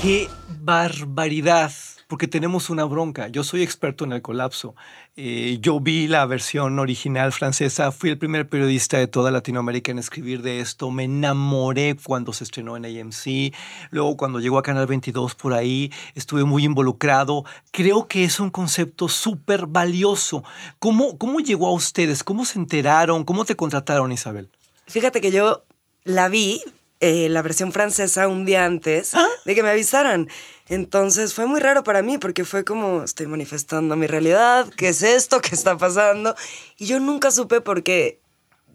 ¡Qué 0.00 0.30
barbaridad! 0.60 1.72
Porque 2.08 2.26
tenemos 2.26 2.70
una 2.70 2.84
bronca. 2.84 3.28
Yo 3.28 3.44
soy 3.44 3.62
experto 3.62 4.04
en 4.04 4.12
el 4.12 4.22
colapso. 4.22 4.74
Eh, 5.14 5.58
yo 5.60 5.78
vi 5.78 6.08
la 6.08 6.24
versión 6.26 6.78
original 6.78 7.32
francesa, 7.32 7.92
fui 7.92 8.10
el 8.10 8.18
primer 8.18 8.48
periodista 8.48 8.98
de 8.98 9.06
toda 9.06 9.30
Latinoamérica 9.30 9.92
en 9.92 9.98
escribir 9.98 10.42
de 10.42 10.60
esto, 10.60 10.90
me 10.90 11.04
enamoré 11.04 11.96
cuando 12.02 12.32
se 12.32 12.44
estrenó 12.44 12.76
en 12.76 12.86
AMC, 12.86 13.54
luego 13.90 14.16
cuando 14.16 14.40
llegó 14.40 14.58
a 14.58 14.62
Canal 14.62 14.86
22 14.86 15.34
por 15.34 15.52
ahí, 15.52 15.92
estuve 16.14 16.44
muy 16.44 16.64
involucrado. 16.64 17.44
Creo 17.72 18.08
que 18.08 18.24
es 18.24 18.40
un 18.40 18.50
concepto 18.50 19.08
súper 19.08 19.66
valioso. 19.66 20.42
¿Cómo, 20.78 21.18
¿Cómo 21.18 21.40
llegó 21.40 21.66
a 21.68 21.72
ustedes? 21.72 22.24
¿Cómo 22.24 22.46
se 22.46 22.58
enteraron? 22.58 23.24
¿Cómo 23.24 23.44
te 23.44 23.54
contrataron, 23.54 24.12
Isabel? 24.12 24.48
Fíjate 24.86 25.20
que 25.20 25.30
yo 25.30 25.64
la 26.04 26.30
vi, 26.30 26.62
eh, 27.00 27.28
la 27.28 27.42
versión 27.42 27.70
francesa, 27.70 28.28
un 28.28 28.46
día 28.46 28.64
antes 28.64 29.12
de 29.44 29.54
que 29.54 29.62
me 29.62 29.68
avisaran. 29.68 30.28
Entonces 30.68 31.32
fue 31.32 31.46
muy 31.46 31.60
raro 31.60 31.82
para 31.82 32.02
mí 32.02 32.18
porque 32.18 32.44
fue 32.44 32.64
como, 32.64 33.02
estoy 33.02 33.26
manifestando 33.26 33.96
mi 33.96 34.06
realidad, 34.06 34.68
¿qué 34.76 34.88
es 34.88 35.02
esto? 35.02 35.40
¿Qué 35.40 35.54
está 35.54 35.78
pasando? 35.78 36.34
Y 36.76 36.86
yo 36.86 37.00
nunca 37.00 37.30
supe 37.30 37.60
porque 37.60 38.20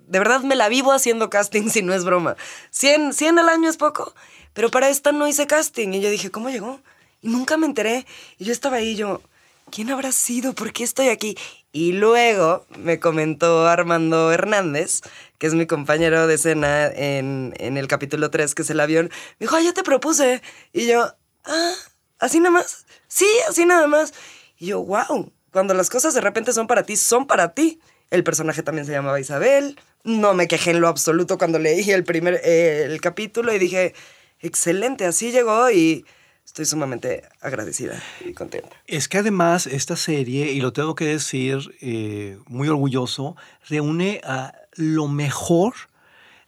de 0.07 0.19
verdad 0.19 0.41
me 0.41 0.55
la 0.55 0.69
vivo 0.69 0.91
haciendo 0.91 1.29
casting 1.29 1.69
si 1.69 1.81
no 1.81 1.93
es 1.93 2.03
broma. 2.03 2.35
100, 2.71 3.13
100 3.13 3.39
al 3.39 3.49
año 3.49 3.69
es 3.69 3.77
poco, 3.77 4.13
pero 4.53 4.71
para 4.71 4.89
esta 4.89 5.11
no 5.11 5.27
hice 5.27 5.47
casting. 5.47 5.89
Y 5.93 6.01
yo 6.01 6.09
dije, 6.09 6.31
¿cómo 6.31 6.49
llegó? 6.49 6.79
Y 7.21 7.29
nunca 7.29 7.57
me 7.57 7.67
enteré. 7.67 8.05
Y 8.39 8.45
yo 8.45 8.51
estaba 8.51 8.77
ahí, 8.77 8.95
yo, 8.95 9.21
¿quién 9.71 9.91
habrá 9.91 10.11
sido? 10.11 10.53
¿Por 10.53 10.73
qué 10.73 10.83
estoy 10.83 11.09
aquí? 11.09 11.37
Y 11.71 11.93
luego 11.93 12.65
me 12.77 12.99
comentó 12.99 13.65
Armando 13.65 14.31
Hernández, 14.31 15.01
que 15.37 15.47
es 15.47 15.53
mi 15.53 15.65
compañero 15.65 16.27
de 16.27 16.35
escena 16.35 16.87
en, 16.87 17.53
en 17.57 17.77
el 17.77 17.87
capítulo 17.87 18.29
3, 18.29 18.53
que 18.53 18.61
es 18.63 18.69
el 18.69 18.79
avión. 18.79 19.09
Me 19.39 19.45
dijo, 19.45 19.55
ah, 19.55 19.61
ya 19.61 19.73
te 19.73 19.83
propuse. 19.83 20.41
Y 20.73 20.85
yo, 20.85 21.15
ah, 21.45 21.73
¿así 22.19 22.39
nada 22.39 22.51
más? 22.51 22.85
Sí, 23.07 23.27
así 23.49 23.65
nada 23.65 23.87
más. 23.87 24.13
Y 24.57 24.67
yo, 24.67 24.83
wow, 24.83 25.31
cuando 25.51 25.73
las 25.73 25.89
cosas 25.89 26.13
de 26.13 26.21
repente 26.21 26.53
son 26.53 26.67
para 26.67 26.83
ti, 26.83 26.95
son 26.97 27.27
para 27.27 27.53
ti. 27.53 27.79
El 28.09 28.23
personaje 28.23 28.63
también 28.63 28.85
se 28.85 28.91
llamaba 28.91 29.19
Isabel. 29.19 29.79
No 30.03 30.33
me 30.33 30.47
quejé 30.47 30.71
en 30.71 30.81
lo 30.81 30.87
absoluto 30.87 31.37
cuando 31.37 31.59
leí 31.59 31.89
el 31.91 32.03
primer 32.03 32.41
el 32.45 32.99
capítulo 33.01 33.53
y 33.53 33.59
dije, 33.59 33.93
excelente, 34.39 35.05
así 35.05 35.31
llegó 35.31 35.71
y 35.71 36.05
estoy 36.45 36.65
sumamente 36.65 37.23
agradecida 37.39 38.01
y 38.25 38.33
contenta. 38.33 38.75
Es 38.85 39.07
que 39.07 39.19
además 39.19 39.65
esta 39.67 39.95
serie, 39.95 40.51
y 40.51 40.61
lo 40.61 40.73
tengo 40.73 40.95
que 40.95 41.05
decir 41.05 41.75
eh, 41.81 42.37
muy 42.47 42.67
orgulloso, 42.67 43.35
reúne 43.67 44.21
a 44.23 44.53
lo 44.75 45.07
mejor 45.07 45.73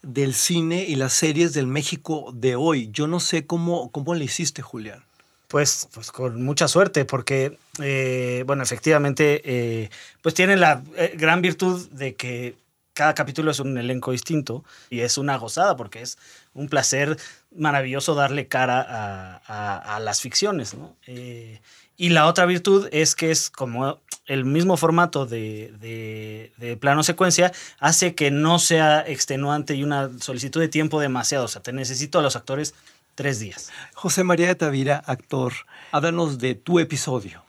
del 0.05 0.33
cine 0.33 0.85
y 0.87 0.95
las 0.95 1.13
series 1.13 1.53
del 1.53 1.67
México 1.67 2.31
de 2.33 2.55
hoy. 2.55 2.89
Yo 2.91 3.07
no 3.07 3.19
sé 3.19 3.45
cómo, 3.45 3.91
cómo 3.91 4.15
le 4.15 4.25
hiciste, 4.25 4.61
Julián. 4.61 5.03
Pues, 5.47 5.87
pues 5.93 6.11
con 6.11 6.43
mucha 6.43 6.67
suerte, 6.67 7.05
porque, 7.05 7.57
eh, 7.81 8.43
bueno, 8.47 8.63
efectivamente, 8.63 9.41
eh, 9.45 9.89
pues 10.21 10.35
tiene 10.35 10.57
la 10.57 10.83
eh, 10.95 11.13
gran 11.17 11.41
virtud 11.41 11.89
de 11.91 12.15
que 12.15 12.55
cada 12.95 13.13
capítulo 13.13 13.51
es 13.51 13.59
un 13.59 13.77
elenco 13.77 14.11
distinto 14.11 14.63
y 14.89 15.01
es 15.01 15.17
una 15.17 15.37
gozada 15.37 15.75
porque 15.75 16.01
es 16.01 16.17
un 16.53 16.69
placer 16.69 17.17
maravilloso 17.53 18.15
darle 18.15 18.47
cara 18.47 19.41
a, 19.45 19.99
las 19.99 20.21
ficciones, 20.21 20.73
¿no? 20.73 20.95
Eh, 21.05 21.59
y 21.97 22.09
la 22.09 22.27
otra 22.27 22.45
virtud 22.45 22.87
es 22.91 23.15
que 23.15 23.31
es 23.31 23.49
como 23.49 23.99
el 24.27 24.43
mismo 24.45 24.75
formato 24.77 25.25
de, 25.25 25.71
de- 25.79 26.51
de 26.57 26.77
plano 26.77 27.03
secuencia 27.03 27.51
hace 27.79 28.15
que 28.15 28.31
no 28.31 28.57
sea 28.59 29.03
extenuante 29.07 29.75
y 29.75 29.83
una 29.83 30.09
solicitud 30.19 30.59
de 30.59 30.67
tiempo 30.67 30.99
demasiado. 30.99 31.45
O 31.45 31.47
sea, 31.47 31.61
te 31.61 31.71
necesito 31.73 32.19
a 32.19 32.21
los 32.23 32.35
actores 32.35 32.73
tres 33.13 33.39
días. 33.39 33.69
José 33.93 34.23
María 34.23 34.47
de 34.47 34.55
Tavira, 34.55 34.97
actor, 35.05 35.53
háblanos 35.91 36.39
de 36.39 36.55
tu 36.55 36.79
episodio. 36.79 37.43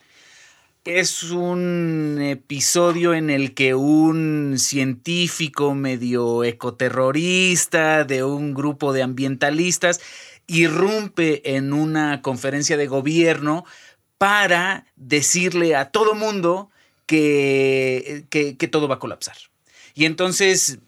Es 0.84 1.24
un 1.24 2.18
episodio 2.20 3.12
en 3.14 3.30
el 3.30 3.54
que 3.54 3.74
un 3.74 4.54
científico 4.58 5.74
medio 5.74 6.44
ecoterrorista 6.44 8.04
de 8.04 8.22
un 8.22 8.54
grupo 8.54 8.92
de 8.92 9.02
ambientalistas 9.02 10.00
irrumpe 10.46 11.56
en 11.56 11.72
una 11.72 12.22
conferencia 12.22 12.76
de 12.76 12.86
gobierno 12.86 13.64
para 14.18 14.86
decirle 14.96 15.76
a 15.76 15.90
todo 15.90 16.14
mundo 16.14 16.70
que, 17.06 18.24
que, 18.30 18.68
todo 18.68 18.88
va 18.88 18.96
a 18.96 18.98
colapsar. 18.98 19.36
Y 19.94 20.04
entonces 20.04 20.78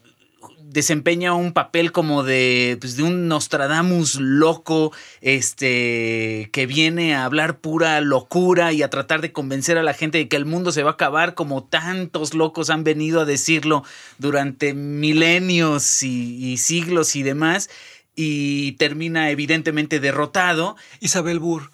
desempeña 0.61 1.33
un 1.33 1.53
papel 1.53 1.93
como 1.93 2.23
de, 2.23 2.77
pues, 2.81 2.97
de 2.97 3.03
un 3.03 3.27
Nostradamus 3.27 4.17
loco, 4.17 4.93
este, 5.23 6.51
que 6.53 6.67
viene 6.67 7.15
a 7.15 7.25
hablar 7.25 7.61
pura 7.61 8.01
locura 8.03 8.73
y 8.73 8.83
a 8.83 8.91
tratar 8.91 9.23
de 9.23 9.33
convencer 9.33 9.79
a 9.79 9.83
la 9.83 9.95
gente 9.95 10.19
de 10.19 10.29
que 10.29 10.37
el 10.37 10.45
mundo 10.45 10.71
se 10.71 10.83
va 10.83 10.91
a 10.91 10.95
acabar 10.95 11.35
como 11.35 11.65
tantos 11.65 12.35
locos 12.35 12.69
han 12.69 12.85
venido 12.85 13.21
a 13.21 13.25
decirlo 13.25 13.83
durante 14.19 14.75
milenios 14.75 16.03
y, 16.03 16.53
y 16.53 16.59
siglos 16.59 17.17
y 17.17 17.23
demás, 17.23 17.71
y 18.15 18.73
termina 18.73 19.31
evidentemente 19.31 20.01
derrotado. 20.01 20.77
Isabel 21.01 21.39
Burr, 21.39 21.71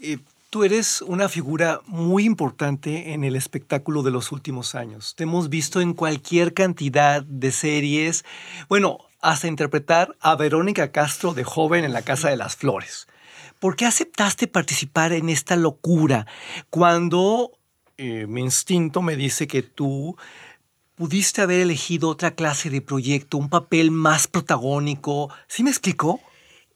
eh, 0.00 0.18
tú 0.54 0.62
eres 0.62 1.02
una 1.02 1.28
figura 1.28 1.80
muy 1.88 2.24
importante 2.24 3.12
en 3.12 3.24
el 3.24 3.34
espectáculo 3.34 4.04
de 4.04 4.12
los 4.12 4.30
últimos 4.30 4.76
años. 4.76 5.16
Te 5.16 5.24
hemos 5.24 5.48
visto 5.48 5.80
en 5.80 5.94
cualquier 5.94 6.54
cantidad 6.54 7.24
de 7.24 7.50
series. 7.50 8.24
Bueno, 8.68 8.98
hasta 9.20 9.48
interpretar 9.48 10.14
a 10.20 10.36
Verónica 10.36 10.92
Castro 10.92 11.34
de 11.34 11.42
joven 11.42 11.84
en 11.84 11.92
la 11.92 12.02
Casa 12.02 12.28
de 12.28 12.36
las 12.36 12.54
Flores. 12.54 13.08
¿Por 13.58 13.74
qué 13.74 13.84
aceptaste 13.84 14.46
participar 14.46 15.12
en 15.12 15.28
esta 15.28 15.56
locura 15.56 16.24
cuando 16.70 17.50
eh, 17.96 18.26
mi 18.28 18.42
instinto 18.42 19.02
me 19.02 19.16
dice 19.16 19.48
que 19.48 19.62
tú 19.62 20.16
pudiste 20.94 21.42
haber 21.42 21.62
elegido 21.62 22.08
otra 22.08 22.36
clase 22.36 22.70
de 22.70 22.80
proyecto, 22.80 23.38
un 23.38 23.48
papel 23.48 23.90
más 23.90 24.28
protagónico? 24.28 25.30
¿Sí 25.48 25.64
me 25.64 25.70
explicó? 25.70 26.20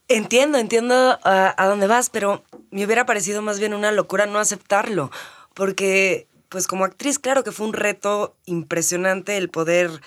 Entiendo, 0.09 0.57
entiendo 0.57 1.19
a, 1.23 1.53
a 1.55 1.67
dónde 1.67 1.85
vas, 1.85 2.09
pero 2.09 2.43
me 2.71 2.83
hubiera 2.83 3.05
parecido 3.05 3.43
más 3.43 3.59
bien 3.59 3.75
una 3.75 3.91
locura 3.91 4.25
no 4.25 4.39
aceptarlo, 4.39 5.11
porque 5.53 6.27
pues 6.49 6.65
como 6.65 6.83
actriz, 6.83 7.19
claro 7.19 7.43
que 7.43 7.51
fue 7.51 7.67
un 7.67 7.73
reto 7.73 8.35
impresionante 8.45 9.37
el 9.37 9.49
poder 9.49 10.01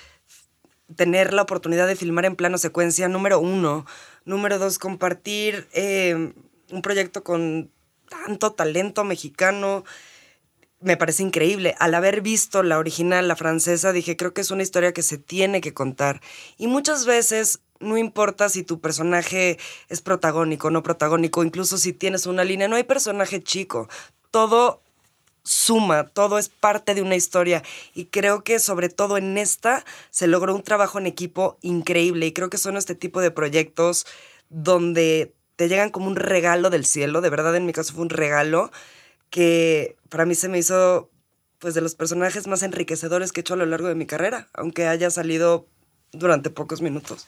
tener 0.97 1.33
la 1.33 1.43
oportunidad 1.43 1.87
de 1.87 1.95
filmar 1.95 2.25
en 2.25 2.35
plano 2.35 2.59
secuencia, 2.59 3.09
número 3.09 3.39
uno. 3.39 3.87
Número 4.25 4.59
dos, 4.59 4.79
compartir 4.79 5.69
eh, 5.73 6.33
un 6.71 6.83
proyecto 6.83 7.23
con 7.23 7.71
tanto 8.09 8.53
talento 8.53 9.05
mexicano. 9.05 9.85
Me 10.81 10.97
parece 10.97 11.23
increíble. 11.23 11.77
Al 11.79 11.95
haber 11.95 12.23
visto 12.23 12.63
la 12.65 12.79
original, 12.79 13.29
la 13.29 13.37
francesa, 13.37 13.93
dije, 13.93 14.17
creo 14.17 14.35
que 14.35 14.41
es 14.41 14.51
una 14.51 14.65
historia 14.65 14.93
que 14.93 15.03
se 15.03 15.19
tiene 15.19 15.61
que 15.61 15.75
contar. 15.75 16.21
Y 16.59 16.67
muchas 16.67 17.07
veces 17.07 17.61
no 17.83 17.99
importa 17.99 18.49
si 18.49 18.63
tu 18.63 18.81
personaje 18.81 19.59
es 19.89 20.01
protagónico 20.01 20.69
o 20.69 20.71
no 20.71 20.83
protagónico, 20.83 21.45
incluso 21.45 21.79
si 21.79 21.93
tienes 21.93 22.27
una 22.27 22.45
línea, 22.45 22.69
no 22.69 22.77
hay 22.77 22.85
personaje 22.85 23.43
chico. 23.43 23.89
Todo 24.31 24.81
suma, 25.45 26.09
todo 26.09 26.39
es 26.39 26.49
parte 26.49 26.95
de 26.95 27.03
una 27.03 27.17
historia 27.17 27.63
y 27.95 28.07
creo 28.07 28.45
que 28.45 28.59
sobre 28.59 28.89
todo 28.89 29.17
en 29.17 29.39
esta 29.39 29.85
se 30.11 30.29
logró 30.29 30.55
un 30.55 30.63
trabajo 30.63 30.99
en 30.99 31.07
equipo 31.07 31.59
increíble 31.63 32.27
y 32.27 32.33
creo 32.33 32.49
que 32.49 32.59
son 32.59 32.77
este 32.77 32.95
tipo 32.95 33.21
de 33.21 33.33
proyectos 33.33 34.07
donde 34.51 35.35
te 35.57 35.69
llegan 35.69 35.91
como 35.91 36.07
un 36.07 36.17
regalo 36.17 36.71
del 36.71 36.87
cielo, 36.87 37.21
de 37.21 37.31
verdad 37.31 37.57
en 37.57 37.67
mi 37.67 37.73
caso 37.73 37.93
fue 37.93 38.03
un 38.03 38.11
regalo 38.11 38.71
que 39.31 39.97
para 40.09 40.27
mí 40.27 40.35
se 40.35 40.49
me 40.49 40.59
hizo 40.59 41.11
pues 41.59 41.75
de 41.75 41.81
los 41.81 41.95
personajes 41.95 42.47
más 42.47 42.63
enriquecedores 42.63 43.33
que 43.33 43.41
he 43.41 43.43
hecho 43.43 43.55
a 43.55 43.57
lo 43.57 43.67
largo 43.67 43.89
de 43.89 43.95
mi 43.95 44.07
carrera, 44.07 44.49
aunque 44.53 44.87
haya 44.87 45.11
salido 45.11 45.67
durante 46.13 46.51
pocos 46.51 46.83
minutos. 46.83 47.27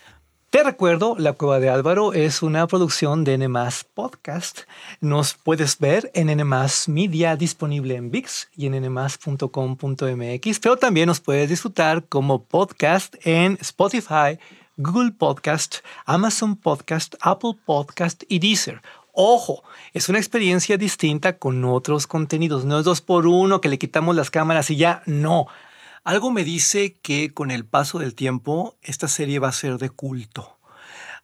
Te 0.54 0.62
recuerdo, 0.62 1.16
La 1.18 1.32
Cueva 1.32 1.58
de 1.58 1.68
Álvaro 1.68 2.12
es 2.12 2.40
una 2.40 2.68
producción 2.68 3.24
de 3.24 3.34
N 3.34 3.48
Podcast. 3.92 4.60
Nos 5.00 5.34
puedes 5.34 5.80
ver 5.80 6.12
en 6.14 6.30
N 6.30 6.44
Media, 6.86 7.34
disponible 7.34 7.96
en 7.96 8.12
VIX 8.12 8.50
y 8.56 8.66
en 8.66 8.80
nmas.com.mx, 8.80 10.60
pero 10.60 10.76
también 10.76 11.08
nos 11.08 11.18
puedes 11.18 11.48
disfrutar 11.48 12.04
como 12.04 12.44
podcast 12.44 13.16
en 13.24 13.58
Spotify, 13.60 14.38
Google 14.76 15.10
Podcast, 15.10 15.78
Amazon 16.06 16.54
Podcast, 16.54 17.16
Apple 17.20 17.56
Podcast 17.66 18.22
y 18.28 18.38
Deezer. 18.38 18.80
Ojo, 19.12 19.64
es 19.92 20.08
una 20.08 20.18
experiencia 20.18 20.76
distinta 20.76 21.36
con 21.36 21.64
otros 21.64 22.06
contenidos. 22.06 22.64
No 22.64 22.78
es 22.78 22.84
dos 22.84 23.00
por 23.00 23.26
uno 23.26 23.60
que 23.60 23.68
le 23.68 23.78
quitamos 23.78 24.14
las 24.14 24.30
cámaras 24.30 24.70
y 24.70 24.76
ya, 24.76 25.02
no. 25.06 25.48
Algo 26.04 26.30
me 26.30 26.44
dice 26.44 26.92
que 27.00 27.32
con 27.32 27.50
el 27.50 27.64
paso 27.64 27.98
del 27.98 28.14
tiempo 28.14 28.76
esta 28.82 29.08
serie 29.08 29.38
va 29.38 29.48
a 29.48 29.52
ser 29.52 29.78
de 29.78 29.88
culto. 29.88 30.58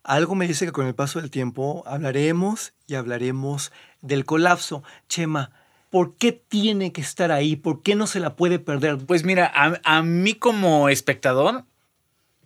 Algo 0.02 0.34
me 0.34 0.48
dice 0.48 0.64
que 0.64 0.72
con 0.72 0.86
el 0.86 0.94
paso 0.94 1.20
del 1.20 1.30
tiempo 1.30 1.84
hablaremos 1.86 2.72
y 2.86 2.94
hablaremos 2.94 3.72
del 4.00 4.24
colapso. 4.24 4.82
Chema, 5.06 5.52
¿por 5.90 6.16
qué 6.16 6.32
tiene 6.32 6.92
que 6.92 7.02
estar 7.02 7.30
ahí? 7.30 7.56
¿Por 7.56 7.82
qué 7.82 7.94
no 7.94 8.06
se 8.06 8.20
la 8.20 8.36
puede 8.36 8.58
perder? 8.58 8.96
Pues 8.96 9.22
mira, 9.22 9.52
a, 9.54 10.02
mí 10.02 10.32
como 10.32 10.88
espectador, 10.88 11.66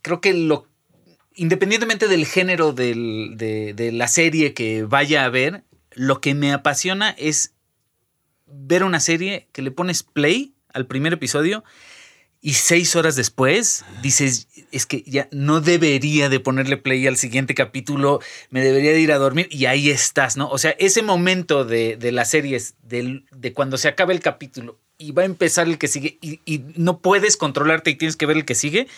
creo 0.03 0.21
que 0.21 0.35
lo 0.35 0.67
independientemente 1.37 2.09
del 2.09 2.27
género 2.27 2.73
de 2.73 3.91
la 3.93 4.09
serie 4.09 4.55
que 4.55 4.83
vaya 4.83 5.25
a 5.25 5.31
ver, 5.31 5.63
lo 5.93 6.21
que 6.21 6.35
me 6.35 6.53
apasiona 6.53 7.11
es 7.11 7.55
ver 8.47 8.83
una 8.83 8.99
serie 8.99 9.49
que 9.53 9.63
le 9.63 9.71
pones 9.71 10.03
play 10.03 10.55
al 10.73 10.87
primer 10.87 11.13
episodio 11.13 11.63
y 12.47 12.53
seis 12.53 12.95
horas 12.95 13.17
después 13.17 13.87
dices, 14.03 14.49
es 14.71 14.85
que 14.85 15.03
ya 15.07 15.29
no 15.31 15.63
debería 15.63 16.29
de 16.29 16.41
ponerle 16.41 16.77
play 16.77 17.07
al 17.07 17.17
siguiente 17.17 17.55
capítulo, 17.55 18.21
me 18.51 18.61
debería 18.63 18.93
de 18.93 19.01
ir 19.01 19.13
a 19.13 19.17
dormir 19.17 19.49
y 19.51 19.65
ahí 19.65 19.89
estás, 19.89 20.37
¿no? 20.37 20.51
O 20.51 20.59
sea, 20.59 20.73
ese 20.79 21.01
momento 21.01 21.65
de, 21.65 21.97
de 21.97 22.13
las 22.13 22.29
series, 22.29 22.75
del- 22.83 23.25
de, 23.35 23.55
cuando 23.55 23.79
se 23.79 23.89
acaba 23.89 24.13
el 24.13 24.21
capítulo 24.21 24.79
y 24.99 25.13
va 25.13 25.23
a 25.23 25.25
empezar 25.25 25.69
el 25.69 25.79
que 25.79 25.89
sigue 25.89 26.19
y, 26.21 26.61
no 26.77 26.99
puedes 26.99 27.39
controlarte 27.39 27.91
y 27.91 27.95
tienes 27.95 28.15
que 28.15 28.27
ver 28.27 28.37
el 28.37 28.45
que 28.45 28.55
sigue, 28.55 28.89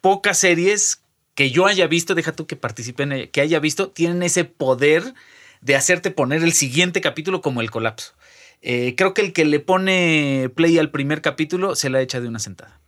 pocas 0.00 0.38
series 0.38 1.00
que 1.36 1.52
yo 1.52 1.66
haya 1.66 1.86
visto, 1.86 2.16
deja 2.16 2.32
tú 2.32 2.48
que 2.48 2.56
participen, 2.56 3.12
en 3.12 3.18
ella, 3.18 3.30
que 3.30 3.40
haya 3.40 3.60
visto, 3.60 3.90
tienen 3.90 4.24
ese 4.24 4.44
poder 4.44 5.14
de 5.60 5.76
hacerte 5.76 6.10
poner 6.10 6.42
el 6.42 6.52
siguiente 6.52 7.00
capítulo 7.00 7.40
como 7.40 7.60
el 7.60 7.70
colapso. 7.70 8.14
Eh, 8.62 8.94
creo 8.96 9.14
que 9.14 9.22
el 9.22 9.32
que 9.32 9.44
le 9.44 9.60
pone 9.60 10.50
play 10.56 10.76
al 10.78 10.90
primer 10.90 11.22
capítulo 11.22 11.76
se 11.76 11.88
la 11.88 12.00
echa 12.00 12.20
de 12.20 12.26
una 12.26 12.40
sentada. 12.40 12.80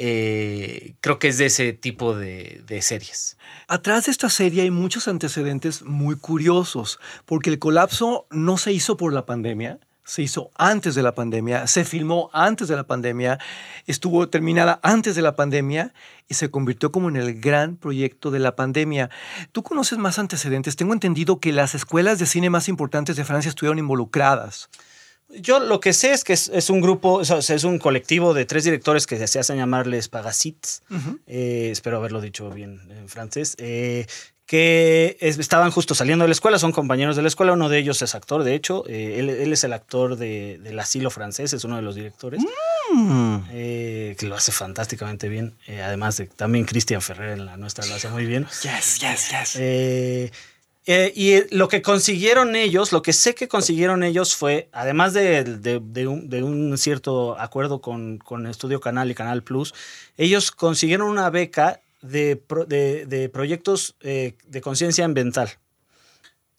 Eh, 0.00 0.94
creo 1.00 1.18
que 1.18 1.26
es 1.26 1.38
de 1.38 1.46
ese 1.46 1.72
tipo 1.72 2.14
de, 2.14 2.62
de 2.68 2.82
series. 2.82 3.36
Atrás 3.66 4.06
de 4.06 4.12
esta 4.12 4.30
serie 4.30 4.62
hay 4.62 4.70
muchos 4.70 5.08
antecedentes 5.08 5.82
muy 5.82 6.16
curiosos, 6.16 7.00
porque 7.26 7.50
el 7.50 7.58
colapso 7.58 8.28
no 8.30 8.58
se 8.58 8.72
hizo 8.72 8.96
por 8.96 9.12
la 9.12 9.26
pandemia, 9.26 9.80
se 10.04 10.22
hizo 10.22 10.50
antes 10.54 10.94
de 10.94 11.02
la 11.02 11.16
pandemia, 11.16 11.66
se 11.66 11.84
filmó 11.84 12.30
antes 12.32 12.68
de 12.68 12.76
la 12.76 12.84
pandemia, 12.84 13.38
estuvo 13.86 14.28
terminada 14.28 14.78
antes 14.84 15.16
de 15.16 15.22
la 15.22 15.34
pandemia 15.34 15.92
y 16.28 16.34
se 16.34 16.48
convirtió 16.48 16.92
como 16.92 17.08
en 17.08 17.16
el 17.16 17.40
gran 17.40 17.76
proyecto 17.76 18.30
de 18.30 18.38
la 18.38 18.56
pandemia. 18.56 19.10
Tú 19.52 19.62
conoces 19.64 19.98
más 19.98 20.18
antecedentes. 20.18 20.76
Tengo 20.76 20.94
entendido 20.94 21.40
que 21.40 21.52
las 21.52 21.74
escuelas 21.74 22.18
de 22.18 22.26
cine 22.26 22.50
más 22.50 22.68
importantes 22.68 23.16
de 23.16 23.24
Francia 23.24 23.50
estuvieron 23.50 23.80
involucradas. 23.80 24.70
Yo 25.30 25.60
lo 25.60 25.78
que 25.80 25.92
sé 25.92 26.12
es 26.12 26.24
que 26.24 26.32
es, 26.32 26.48
es 26.48 26.70
un 26.70 26.80
grupo, 26.80 27.14
o 27.14 27.24
sea, 27.24 27.38
es 27.38 27.64
un 27.64 27.78
colectivo 27.78 28.32
de 28.34 28.46
tres 28.46 28.64
directores 28.64 29.06
que 29.06 29.26
se 29.26 29.38
hacen 29.38 29.56
llamarles 29.58 30.08
Pagacits. 30.08 30.82
Eh, 31.26 31.68
espero 31.70 31.98
haberlo 31.98 32.20
dicho 32.20 32.48
bien 32.50 32.80
en 32.90 33.08
francés. 33.08 33.54
eh, 33.58 34.06
que 34.46 35.18
es- 35.20 35.38
estaban 35.38 35.70
justo 35.70 35.94
saliendo 35.94 36.22
de 36.24 36.28
la 36.28 36.32
escuela, 36.32 36.58
son 36.58 36.72
compañeros 36.72 37.16
de 37.16 37.20
la 37.20 37.28
escuela. 37.28 37.52
Uno 37.52 37.68
de 37.68 37.76
ellos 37.76 38.00
es 38.00 38.14
actor, 38.14 38.44
de 38.44 38.54
hecho. 38.54 38.82
eh, 38.88 39.16
él, 39.18 39.28
él 39.28 39.52
es 39.52 39.62
el 39.62 39.74
actor 39.74 40.16
de, 40.16 40.58
del 40.62 40.78
Asilo 40.78 41.10
francés, 41.10 41.52
es 41.52 41.64
uno 41.64 41.76
de 41.76 41.82
los 41.82 41.94
directores. 41.94 42.40
eh, 43.50 44.16
que 44.18 44.24
lo 44.26 44.34
hace 44.34 44.50
fantásticamente 44.50 45.28
bien. 45.28 45.58
eh, 45.66 45.82
además 45.82 46.16
de 46.16 46.28
también 46.28 46.64
Cristian 46.64 47.02
Ferrer 47.02 47.32
en 47.38 47.44
la 47.44 47.58
nuestra 47.58 47.84
lo 47.84 47.94
hace 47.94 48.08
muy 48.08 48.24
bien. 48.24 48.46
Yes, 48.62 48.98
yes, 49.00 49.28
yes. 49.30 49.56
Eh, 50.90 51.12
y 51.14 51.32
eh, 51.32 51.46
lo 51.50 51.68
que 51.68 51.82
consiguieron 51.82 52.56
ellos, 52.56 52.92
lo 52.92 53.02
que 53.02 53.12
sé 53.12 53.34
que 53.34 53.46
consiguieron 53.46 54.02
ellos 54.02 54.34
fue, 54.34 54.70
además 54.72 55.12
de, 55.12 55.82
un, 56.06 56.78
cierto 56.78 57.38
acuerdo 57.38 57.82
con, 57.82 58.46
Estudio 58.48 58.80
Canal 58.80 59.10
y 59.10 59.14
Canal 59.14 59.42
Plus, 59.42 59.74
ellos 60.16 60.50
consiguieron 60.50 61.10
una 61.10 61.28
beca 61.28 61.82
de 62.00 62.36
proyectos 63.30 63.96
eh, 64.00 64.32
de 64.46 64.60
conciencia 64.62 65.04
ambiental 65.04 65.50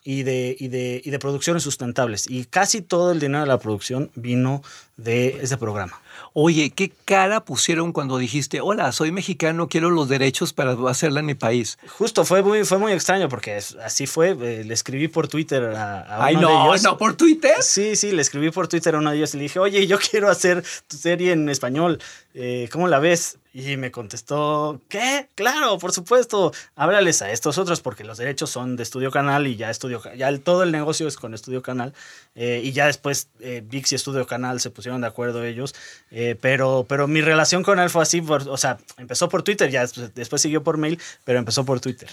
y 0.04 0.22
de, 0.22 0.56
y, 0.60 0.68
de, 0.68 1.02
y 1.04 1.10
de 1.10 1.18
producciones 1.18 1.64
sustentables. 1.64 2.30
Y 2.30 2.46
casi 2.46 2.84
todo 2.84 3.12
el 3.12 3.20
dinero 3.20 3.42
de 3.42 3.48
la 3.48 3.58
producción 3.58 4.12
vino 4.14 4.62
de 4.96 5.40
ese 5.42 5.58
programa. 5.58 6.00
Oye, 6.34 6.70
¿qué 6.72 6.92
cara 7.06 7.44
pusieron 7.46 7.92
cuando 7.92 8.18
dijiste, 8.18 8.62
hola, 8.62 8.92
soy 8.92 9.12
mexicano, 9.12 9.68
quiero 9.68 9.90
los 9.90 10.10
derechos 10.10 10.54
para 10.54 10.76
hacerla 10.90 11.20
en 11.22 11.26
mi 11.26 11.36
país? 11.36 11.78
Justo, 11.98 12.26
fue 12.26 12.42
muy, 12.44 12.64
fue 12.66 12.78
muy 12.78 12.92
extraño 12.94 13.30
porque 13.30 13.60
así 13.84 14.08
fue. 14.08 14.30
eh, 14.42 14.64
le 14.64 14.74
escribí 14.74 15.08
por 15.08 15.28
Twitter 15.28 15.64
a, 15.76 16.02
a 16.02 16.26
Ay, 16.26 16.36
uno 16.36 16.48
de 16.48 16.54
no, 16.54 16.66
ellos. 16.72 16.84
no, 16.84 16.98
por 16.98 17.16
Twitter. 17.16 17.56
Sí, 17.62 17.96
sí, 17.96 18.12
le 18.12 18.22
escribí 18.22 18.52
por 18.52 18.68
Twitter 18.68 18.96
a 18.96 19.00
uno 19.00 19.12
de 19.12 19.18
ellos 19.18 19.34
y 19.34 19.38
le 19.38 19.44
dije, 19.44 19.60
oye, 19.60 19.86
yo 19.88 19.98
quiero 20.00 20.30
hacer 20.30 20.64
tu 20.88 20.98
serie 20.98 21.32
en 21.32 21.50
español, 21.50 22.00
eh, 22.34 22.70
¿cómo 22.72 22.88
la 22.88 23.00
ves? 23.00 23.38
Y 23.52 23.78
me 23.78 23.90
contestó, 23.90 24.80
¿qué? 24.90 25.28
Claro, 25.34 25.80
por 25.80 25.92
supuesto, 25.92 26.54
háblales 26.76 27.24
a 27.24 27.32
estos 27.32 27.58
otros 27.58 27.82
porque 27.82 28.04
los 28.04 28.20
derechos 28.20 28.52
son 28.52 28.76
de 28.76 28.84
Estudio 28.84 29.10
Canal 29.10 29.48
y 29.48 29.56
ya 29.56 29.72
Estudio 29.72 30.04
ya 30.16 30.30
el- 30.30 30.42
todo 30.42 30.62
el 30.62 30.72
negocio 30.72 31.08
es 31.08 31.18
con 31.18 31.34
Estudio 31.34 31.64
Canal 31.64 31.94
eh, 32.36 32.62
y 32.64 32.72
ya 32.74 32.86
después 32.86 33.30
eh, 33.40 33.64
VIX 33.66 33.92
y 33.92 33.96
Estudio 33.96 34.28
Canal 34.28 34.60
se 34.60 34.70
pusieron 34.70 35.02
de 35.02 35.08
acuerdo 35.08 35.44
ellos, 35.44 35.74
eh, 36.12 36.36
pero, 36.40 36.86
pero 36.88 37.08
mi 37.08 37.22
relación 37.22 37.64
con 37.64 37.80
él 37.80 37.90
fue 37.90 38.02
así, 38.04 38.22
por- 38.22 38.48
o 38.50 38.58
sea, 38.58 38.78
empezó 38.98 39.30
por 39.30 39.44
Twitter, 39.44 39.70
ya 39.70 39.82
después, 39.82 40.14
después 40.16 40.42
siguió 40.42 40.64
por 40.64 40.78
mail, 40.78 41.00
pero 41.24 41.40
empezó 41.40 41.66
por 41.66 41.80
Twitter. 41.80 42.10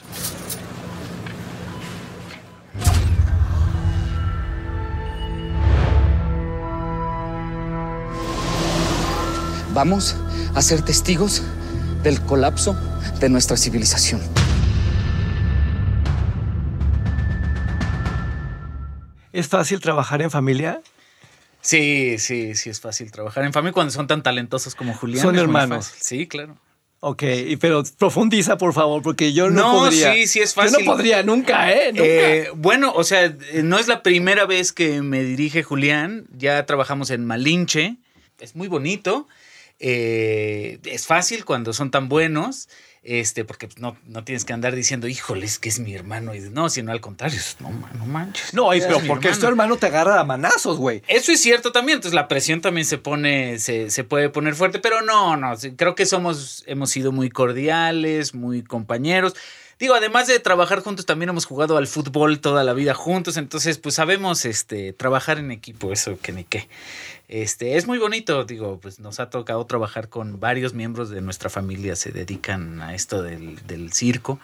Vamos 9.75 10.17
a 10.54 10.63
ser 10.63 10.82
testigos 10.82 11.43
del 12.02 12.21
colapso 12.23 12.75
de 13.21 13.28
nuestra 13.28 13.56
civilización. 13.56 14.21
¿Es 19.32 19.49
fácil 19.49 19.80
trabajar 19.80 20.23
en 20.23 20.30
familia? 20.30 20.80
Sí, 21.67 22.17
sí, 22.19 22.55
sí, 22.55 22.71
es 22.71 22.81
fácil 22.81 23.11
trabajar 23.11 23.45
en 23.45 23.52
familia 23.52 23.73
cuando 23.73 23.91
son 23.93 24.07
tan 24.07 24.23
talentosos 24.23 24.75
como 24.76 24.95
Julián. 24.95 25.23
Son 25.23 25.37
hermanos. 25.37 25.93
Sí, 25.99 26.26
claro. 26.26 26.57
Ok, 27.00 27.23
pero 27.61 27.83
profundiza, 27.99 28.57
por 28.57 28.73
favor, 28.73 29.02
porque 29.02 29.33
yo 29.33 29.50
no, 29.50 29.73
No, 29.73 29.79
podría. 29.81 30.15
sí, 30.15 30.26
sí 30.26 30.41
es 30.41 30.55
Yo 30.55 30.63
fácil. 30.63 30.79
no 30.85 30.93
podría 30.93 31.23
nunca, 31.23 31.73
¿eh? 31.73 31.89
Nunca. 31.93 32.05
Eh, 32.05 32.50
bueno, 32.55 32.93
o 32.95 33.05
sea, 33.05 33.37
no 33.63 33.79
es 33.79 33.87
la 33.89 34.02
primera 34.02 34.47
vez 34.47 34.73
que 34.73 35.02
me 35.02 35.23
dirige 35.23 35.63
Julián. 35.63 36.26
Ya 36.37 36.65
trabajamos 36.67 37.11
en 37.11 37.25
Malinche. 37.26 37.97
Es 38.39 38.55
muy 38.57 38.69
bonito. 38.69 39.29
Eh, 39.79 40.79
es 40.85 41.07
fácil 41.07 41.45
cuando 41.45 41.73
son 41.73 41.91
tan 41.91 42.09
buenos. 42.09 42.69
Este, 43.08 43.45
porque 43.45 43.69
no, 43.78 43.97
no 44.08 44.25
tienes 44.25 44.45
que 44.45 44.52
andar 44.52 44.75
diciendo, 44.75 45.06
híjole, 45.06 45.47
es 45.47 45.60
que 45.60 45.69
es 45.69 45.78
mi 45.78 45.95
hermano. 45.95 46.34
Y, 46.34 46.40
no, 46.40 46.69
sino 46.69 46.90
al 46.90 47.00
contrario, 47.00 47.38
no, 47.60 47.71
no 47.71 48.04
manches. 48.04 48.52
no, 48.52 48.73
es 48.73 48.84
pero 48.84 48.99
porque 49.06 49.28
hermano". 49.28 49.40
tu 49.40 49.47
hermano 49.47 49.76
te 49.76 49.86
agarra 49.86 50.19
a 50.19 50.25
manazos, 50.25 50.76
güey. 50.76 51.02
Eso 51.06 51.30
es 51.30 51.40
cierto 51.40 51.71
también, 51.71 51.99
entonces 51.99 52.16
la 52.16 52.26
presión 52.26 52.60
también 52.60 52.84
se 52.84 52.99
pone, 52.99 53.60
se, 53.60 53.90
se 53.90 54.02
puede 54.02 54.28
poner 54.28 54.56
fuerte, 54.56 54.80
pero 54.80 55.02
no, 55.02 55.36
no, 55.36 55.54
creo 55.76 55.95
que 55.95 56.04
somos, 56.04 56.64
hemos 56.66 56.90
sido 56.90 57.12
muy 57.12 57.30
cordiales, 57.30 58.34
muy 58.34 58.64
compañeros. 58.64 59.34
Digo, 59.78 59.95
además 59.95 60.26
de 60.26 60.41
trabajar 60.41 60.80
juntos, 60.80 61.04
también 61.04 61.28
hemos 61.28 61.45
jugado 61.45 61.76
al 61.76 61.86
fútbol 61.86 62.41
toda 62.41 62.65
la 62.65 62.73
vida 62.73 62.95
juntos, 62.95 63.36
entonces 63.36 63.76
pues 63.76 63.97
sabemos 63.97 64.47
este, 64.47 64.95
trabajar 64.95 65.39
en 65.39 65.50
equipo, 65.50 65.93
eso 65.93 66.19
que 66.21 66.32
ni 66.32 66.45
qué. 66.45 66.69
Este, 67.28 67.76
es 67.76 67.86
muy 67.86 67.99
bonito, 67.99 68.45
digo, 68.45 68.78
pues 68.80 69.00
nos 69.00 69.21
ha 69.21 69.28
tocado 69.28 69.67
trabajar 69.67 70.08
con 70.08 70.41
varios 70.41 70.73
miembros 70.73 71.10
de 71.10 71.21
nuestra 71.21 71.50
familia, 71.50 71.95
se 71.95 72.10
dedican 72.10 72.80
a 72.80 72.95
esto 72.95 73.23
del, 73.23 73.67
del 73.67 73.93
circo 73.93 74.41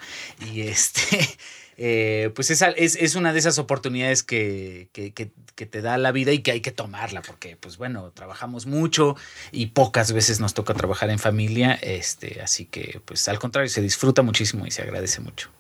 y 0.53 0.63
este... 0.63 1.19
eh, 1.77 2.31
pues 2.35 2.51
es, 2.51 2.63
es, 2.77 2.97
es 2.97 3.15
una 3.15 3.33
de 3.33 3.39
esas 3.39 3.59
oportunidades 3.59 4.23
que, 4.23 4.89
que- 4.93 5.13
que- 5.13 5.31
que 5.55 5.67
te 5.67 5.83
da 5.83 5.99
la 5.99 6.13
vida 6.13 6.33
y 6.33 6.39
que 6.41 6.51
hay 6.53 6.61
que 6.61 6.71
tomarla, 6.73 7.23
porque 7.23 7.57
pues 7.57 7.77
bueno, 7.77 8.11
trabajamos 8.15 8.67
mucho 8.67 9.17
y 9.51 9.67
pocas 9.67 10.13
veces 10.13 10.41
nos 10.41 10.55
toca 10.55 10.73
trabajar 10.75 11.11
en 11.11 11.19
familia, 11.19 11.75
este, 11.75 12.41
así 12.43 12.65
que 12.67 13.01
pues 13.05 13.29
al 13.29 13.39
contrario, 13.39 13.69
se 13.69 13.83
disfruta 13.83 14.23
muchísimo 14.23 14.67
y 14.67 14.71
se 14.71 14.83
agradece 14.83 15.21
mucho. 15.21 15.51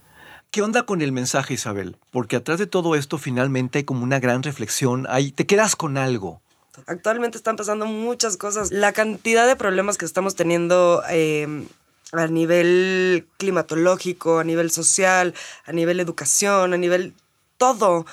¿Qué 0.51 0.61
onda 0.62 0.83
con 0.85 1.01
el 1.03 1.12
mensaje, 1.12 1.55
Isabel? 1.55 1.96
Porque 2.11 2.37
atrás 2.37 2.59
de 2.59 2.66
todo 2.66 2.94
esto 2.94 3.16
finalmente 3.18 3.79
hay 3.79 3.85
como 3.85 4.03
una 4.03 4.20
gran 4.20 4.42
reflexión, 4.42 5.07
ahí 5.09 5.33
te 5.33 5.46
quedas 5.46 5.77
con 5.77 5.96
algo. 5.96 6.40
Actualmente 6.87 7.37
están 7.37 7.57
pasando 7.57 7.85
muchas 7.87 8.37
cosas. 8.38 8.70
La 8.72 8.92
cantidad 8.92 9.46
de 9.46 9.57
problemas 9.57 9.98
que 9.98 10.05
estamos 10.07 10.35
teniendo 10.37 11.03
eh, 11.11 11.64
a 12.12 12.27
nivel 12.27 13.27
climatológico, 13.38 14.38
a 14.38 14.44
nivel 14.44 14.70
social, 14.70 15.35
a 15.64 15.72
nivel 15.72 15.98
educación, 15.98 16.75
a 16.75 16.77
nivel 16.77 17.14
todo. 17.57 18.05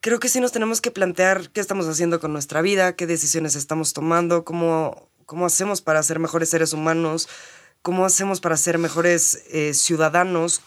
Creo 0.00 0.20
que 0.20 0.28
sí 0.28 0.40
nos 0.40 0.52
tenemos 0.52 0.80
que 0.80 0.92
plantear 0.92 1.50
qué 1.50 1.60
estamos 1.60 1.88
haciendo 1.88 2.20
con 2.20 2.32
nuestra 2.32 2.62
vida, 2.62 2.94
qué 2.94 3.06
decisiones 3.06 3.56
estamos 3.56 3.92
tomando, 3.92 4.44
cómo, 4.44 5.08
cómo 5.26 5.46
hacemos 5.46 5.80
para 5.80 6.02
ser 6.02 6.20
mejores 6.20 6.50
seres 6.50 6.72
humanos, 6.72 7.28
cómo 7.82 8.04
hacemos 8.04 8.40
para 8.40 8.56
ser 8.56 8.78
mejores 8.78 9.44
eh, 9.50 9.74
ciudadanos, 9.74 10.62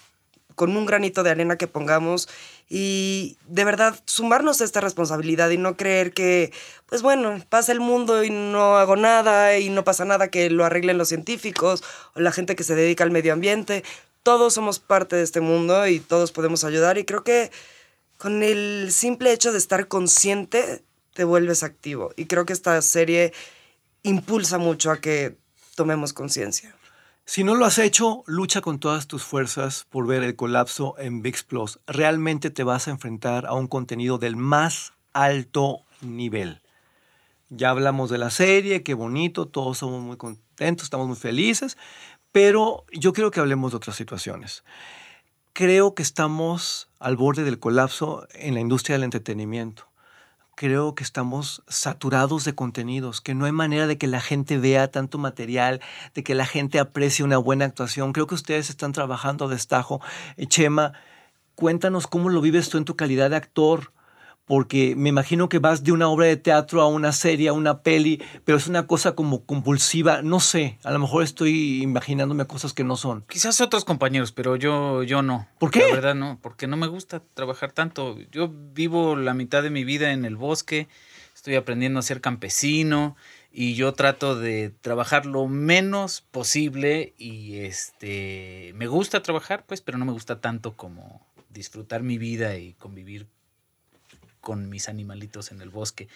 con 0.56 0.76
un 0.76 0.86
granito 0.86 1.24
de 1.24 1.30
arena 1.30 1.56
que 1.56 1.68
pongamos 1.68 2.28
y 2.70 3.38
de 3.48 3.64
verdad 3.64 3.98
sumarnos 4.06 4.60
a 4.60 4.66
esta 4.66 4.82
responsabilidad 4.82 5.50
y 5.52 5.58
no 5.58 5.78
creer 5.78 6.14
que, 6.14 6.52
pues 6.86 7.02
bueno, 7.02 7.42
pasa 7.50 7.72
el 7.72 7.80
mundo 7.80 8.24
y 8.24 8.30
no 8.30 8.78
hago 8.78 8.96
nada 8.96 9.58
y 9.58 9.70
no 9.70 9.84
pasa 9.84 10.04
nada 10.04 10.30
que 10.30 10.50
lo 10.50 10.66
arreglen 10.66 10.98
los 10.98 11.08
científicos 11.08 11.84
o 12.14 12.20
la 12.20 12.32
gente 12.32 12.56
que 12.56 12.64
se 12.64 12.76
dedica 12.76 13.04
al 13.04 13.12
medio 13.12 13.32
ambiente. 13.32 13.84
Todos 14.24 14.54
somos 14.54 14.80
parte 14.80 15.16
de 15.16 15.24
este 15.24 15.40
mundo 15.40 15.88
y 15.88 16.00
todos 16.00 16.34
podemos 16.34 16.66
ayudar 16.66 16.98
y 16.98 17.06
creo 17.06 17.24
que 17.24 17.52
con 18.18 18.44
el 18.44 18.90
simple 18.92 19.32
hecho 19.32 19.54
de 19.54 19.60
estar 19.60 19.88
consciente 19.88 20.84
te 21.14 21.24
vuelves 21.24 21.64
activo 21.64 22.12
y 22.18 22.26
creo 22.26 22.46
que 22.46 22.54
esta 22.54 22.82
serie 22.82 23.32
impulsa 24.04 24.58
mucho 24.58 24.92
a 24.92 25.00
que 25.00 25.38
tomemos 25.76 26.12
conciencia. 26.12 26.77
Si 27.30 27.44
no 27.44 27.56
lo 27.56 27.66
has 27.66 27.78
hecho, 27.78 28.24
lucha 28.26 28.62
con 28.62 28.80
todas 28.80 29.06
tus 29.06 29.26
fuerzas 29.26 29.86
por 29.90 30.08
ver 30.08 30.24
el 30.24 30.38
colapso 30.38 30.96
en 30.98 31.22
VIX 31.22 31.44
Plus. 31.44 31.80
Realmente 31.86 32.52
te 32.52 32.64
vas 32.64 32.88
a 32.88 32.92
enfrentar 32.92 33.46
a 33.48 33.54
un 33.54 33.68
contenido 33.68 34.18
del 34.18 34.38
más 34.38 34.94
alto 35.12 35.82
nivel. 36.00 36.62
Ya 37.50 37.72
hablamos 37.72 38.10
de 38.10 38.18
la 38.18 38.30
serie, 38.30 38.82
qué 38.82 38.94
bonito, 38.94 39.46
todos 39.46 39.80
somos 39.80 40.02
muy 40.02 40.16
contentos, 40.16 40.86
estamos 40.86 41.06
muy 41.06 41.18
felices, 41.18 41.78
pero 42.32 42.86
yo 42.94 43.12
quiero 43.12 43.30
que 43.30 43.42
hablemos 43.42 43.72
de 43.72 43.78
otras 43.78 43.98
situaciones. 43.98 44.64
Creo 45.52 45.96
que 45.96 46.04
estamos 46.04 46.88
al 46.98 47.18
borde 47.18 47.44
del 47.44 47.60
colapso 47.60 48.26
en 48.36 48.54
la 48.54 48.62
industria 48.62 48.96
del 48.96 49.04
entretenimiento. 49.04 49.90
Creo 50.60 50.96
que 50.96 51.04
estamos 51.04 51.62
saturados 51.68 52.44
de 52.44 52.56
contenidos, 52.56 53.22
que 53.22 53.36
no 53.36 53.46
hay 53.46 53.52
manera 53.52 53.86
de 53.86 54.00
que 54.00 54.08
la 54.08 54.20
gente 54.20 54.58
vea 54.58 54.90
tanto 54.90 55.20
material, 55.20 55.82
de 56.16 56.24
que 56.24 56.34
la 56.34 56.48
gente 56.48 56.80
aprecie 56.80 57.24
una 57.24 57.38
buena 57.38 57.66
actuación. 57.66 58.12
Creo 58.12 58.26
que 58.26 58.34
ustedes 58.34 58.72
están 58.72 58.92
trabajando 58.92 59.46
a 59.46 59.50
destajo. 59.50 60.02
Eh, 60.36 60.48
Chema, 60.48 60.94
cuéntanos 61.54 62.08
cómo 62.08 62.30
lo 62.30 62.42
vives 62.42 62.70
tú 62.70 62.80
en 62.80 62.86
tu 62.86 62.96
calidad 62.96 63.30
de 63.30 63.36
actor 63.36 63.94
porque 64.48 64.96
me 64.96 65.10
imagino 65.10 65.50
que 65.50 65.60
vas 65.60 65.84
de 65.84 65.92
una 65.92 66.08
obra 66.08 66.26
de 66.26 66.38
teatro 66.38 66.82
a 66.82 66.88
una 66.88 67.12
serie, 67.12 67.50
a 67.50 67.54
una 67.54 67.82
peli, 67.82 68.24
pero 68.46 68.58
es 68.58 68.68
una 68.68 68.88
cosa 68.88 69.12
como 69.12 69.46
compulsiva, 69.46 70.22
no 70.22 70.40
sé, 70.40 70.80
a 70.84 70.92
lo 70.92 71.00
mejor 71.00 71.24
estoy 71.24 71.84
imaginándome 71.84 72.48
cosas 72.48 72.74
que 72.74 72.86
no 72.86 72.96
son. 72.96 73.26
Quizás 73.28 73.60
otros 73.60 73.84
compañeros, 73.84 74.32
pero 74.32 74.56
yo, 74.56 75.04
yo 75.04 75.22
no. 75.22 75.48
¿Por 75.60 75.70
qué? 75.70 75.82
La 75.82 75.96
verdad 75.96 76.16
no, 76.16 76.40
porque 76.42 76.66
no 76.66 76.78
me 76.78 76.88
gusta 76.88 77.22
trabajar 77.34 77.74
tanto. 77.74 78.18
Yo 78.32 78.50
vivo 78.74 79.18
la 79.18 79.34
mitad 79.34 79.62
de 79.64 79.70
mi 79.70 79.84
vida 79.84 80.14
en 80.14 80.24
el 80.24 80.38
bosque, 80.38 80.88
estoy 81.36 81.56
aprendiendo 81.56 82.00
a 82.00 82.04
ser 82.04 82.22
campesino 82.22 83.18
y 83.52 83.74
yo 83.74 83.94
trato 83.94 84.40
de 84.40 84.70
trabajar 84.70 85.26
lo 85.26 85.48
menos 85.48 86.22
posible 86.22 87.14
y 87.18 87.58
este 87.58 88.72
me 88.76 88.88
gusta 88.88 89.22
trabajar, 89.22 89.66
pues, 89.68 89.82
pero 89.82 89.98
no 89.98 90.06
me 90.06 90.14
gusta 90.14 90.40
tanto 90.40 90.78
como 90.78 91.28
disfrutar 91.50 92.02
mi 92.02 92.18
vida 92.18 92.58
y 92.58 92.74
convivir 92.76 93.28
con 94.48 94.70
mis 94.70 94.88
animalitos 94.88 95.52
en 95.52 95.60
el 95.60 95.70
bosque. 95.70 96.08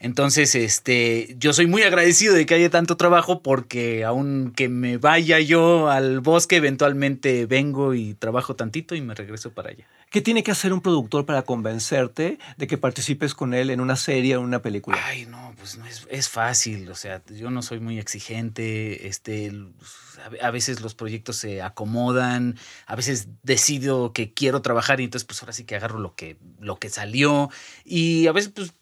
Entonces, 0.00 0.56
este, 0.56 1.36
yo 1.38 1.52
soy 1.52 1.68
muy 1.68 1.82
agradecido 1.82 2.34
de 2.34 2.44
que 2.44 2.54
haya 2.54 2.70
tanto 2.70 2.96
trabajo 2.96 3.40
porque 3.40 4.04
aunque 4.04 4.68
me 4.68 4.98
vaya 4.98 5.38
yo 5.38 5.88
al 5.88 6.18
bosque, 6.18 6.56
eventualmente 6.56 7.46
vengo 7.46 7.94
y 7.94 8.14
trabajo 8.14 8.56
tantito 8.56 8.96
y 8.96 9.00
me 9.00 9.14
regreso 9.14 9.52
para 9.52 9.70
allá. 9.70 9.86
¿Qué 10.10 10.22
tiene 10.22 10.42
que 10.42 10.50
hacer 10.50 10.72
un 10.72 10.80
productor 10.80 11.26
para 11.26 11.42
convencerte 11.42 12.38
de 12.56 12.66
que 12.66 12.78
participes 12.78 13.34
con 13.34 13.52
él 13.52 13.68
en 13.70 13.80
una 13.80 13.96
serie 13.96 14.36
o 14.36 14.40
una 14.40 14.62
película? 14.62 14.98
Ay, 15.04 15.26
no, 15.26 15.54
pues 15.58 15.76
no 15.76 15.84
es, 15.84 16.06
es 16.10 16.28
fácil. 16.28 16.90
O 16.90 16.94
sea, 16.94 17.22
yo 17.28 17.50
no 17.50 17.60
soy 17.60 17.80
muy 17.80 17.98
exigente. 17.98 19.06
Este, 19.06 19.52
a, 20.42 20.46
a 20.46 20.50
veces 20.50 20.80
los 20.80 20.94
proyectos 20.94 21.36
se 21.36 21.60
acomodan. 21.60 22.56
A 22.86 22.96
veces 22.96 23.28
decido 23.42 24.14
que 24.14 24.32
quiero 24.32 24.62
trabajar 24.62 25.00
y 25.00 25.04
entonces, 25.04 25.26
pues 25.26 25.42
ahora 25.42 25.52
sí 25.52 25.64
que 25.64 25.76
agarro 25.76 25.98
lo 25.98 26.14
que, 26.14 26.38
lo 26.58 26.78
que 26.78 26.88
salió. 26.88 27.50
Y 27.84 28.26
a 28.28 28.32
veces, 28.32 28.52
pues 28.54 28.72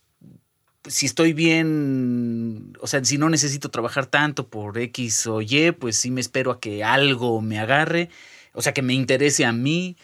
si 0.89 1.07
estoy 1.07 1.33
bien, 1.33 2.73
o 2.81 2.87
sea, 2.87 3.05
si 3.05 3.19
no 3.19 3.29
necesito 3.29 3.71
trabajar 3.71 4.07
tanto 4.07 4.49
por 4.49 4.79
X 4.79 5.27
o 5.27 5.43
Y, 5.43 5.73
pues 5.73 5.97
sí 5.97 6.11
me 6.11 6.21
espero 6.21 6.51
a 6.51 6.61
que 6.61 6.85
algo 6.85 7.41
me 7.41 7.59
agarre, 7.59 8.11
o 8.53 8.62
sea, 8.62 8.73
que 8.73 8.83
me 8.83 8.95
interese 8.95 9.45
a 9.45 9.53
mí, 9.53 9.97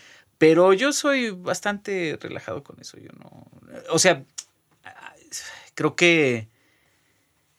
pero 0.42 0.72
yo 0.72 0.92
soy 0.92 1.30
bastante 1.30 2.18
relajado 2.20 2.64
con 2.64 2.80
eso, 2.80 2.98
yo 2.98 3.10
no, 3.16 3.46
o 3.90 4.00
sea, 4.00 4.24
creo 5.76 5.94
que, 5.94 6.48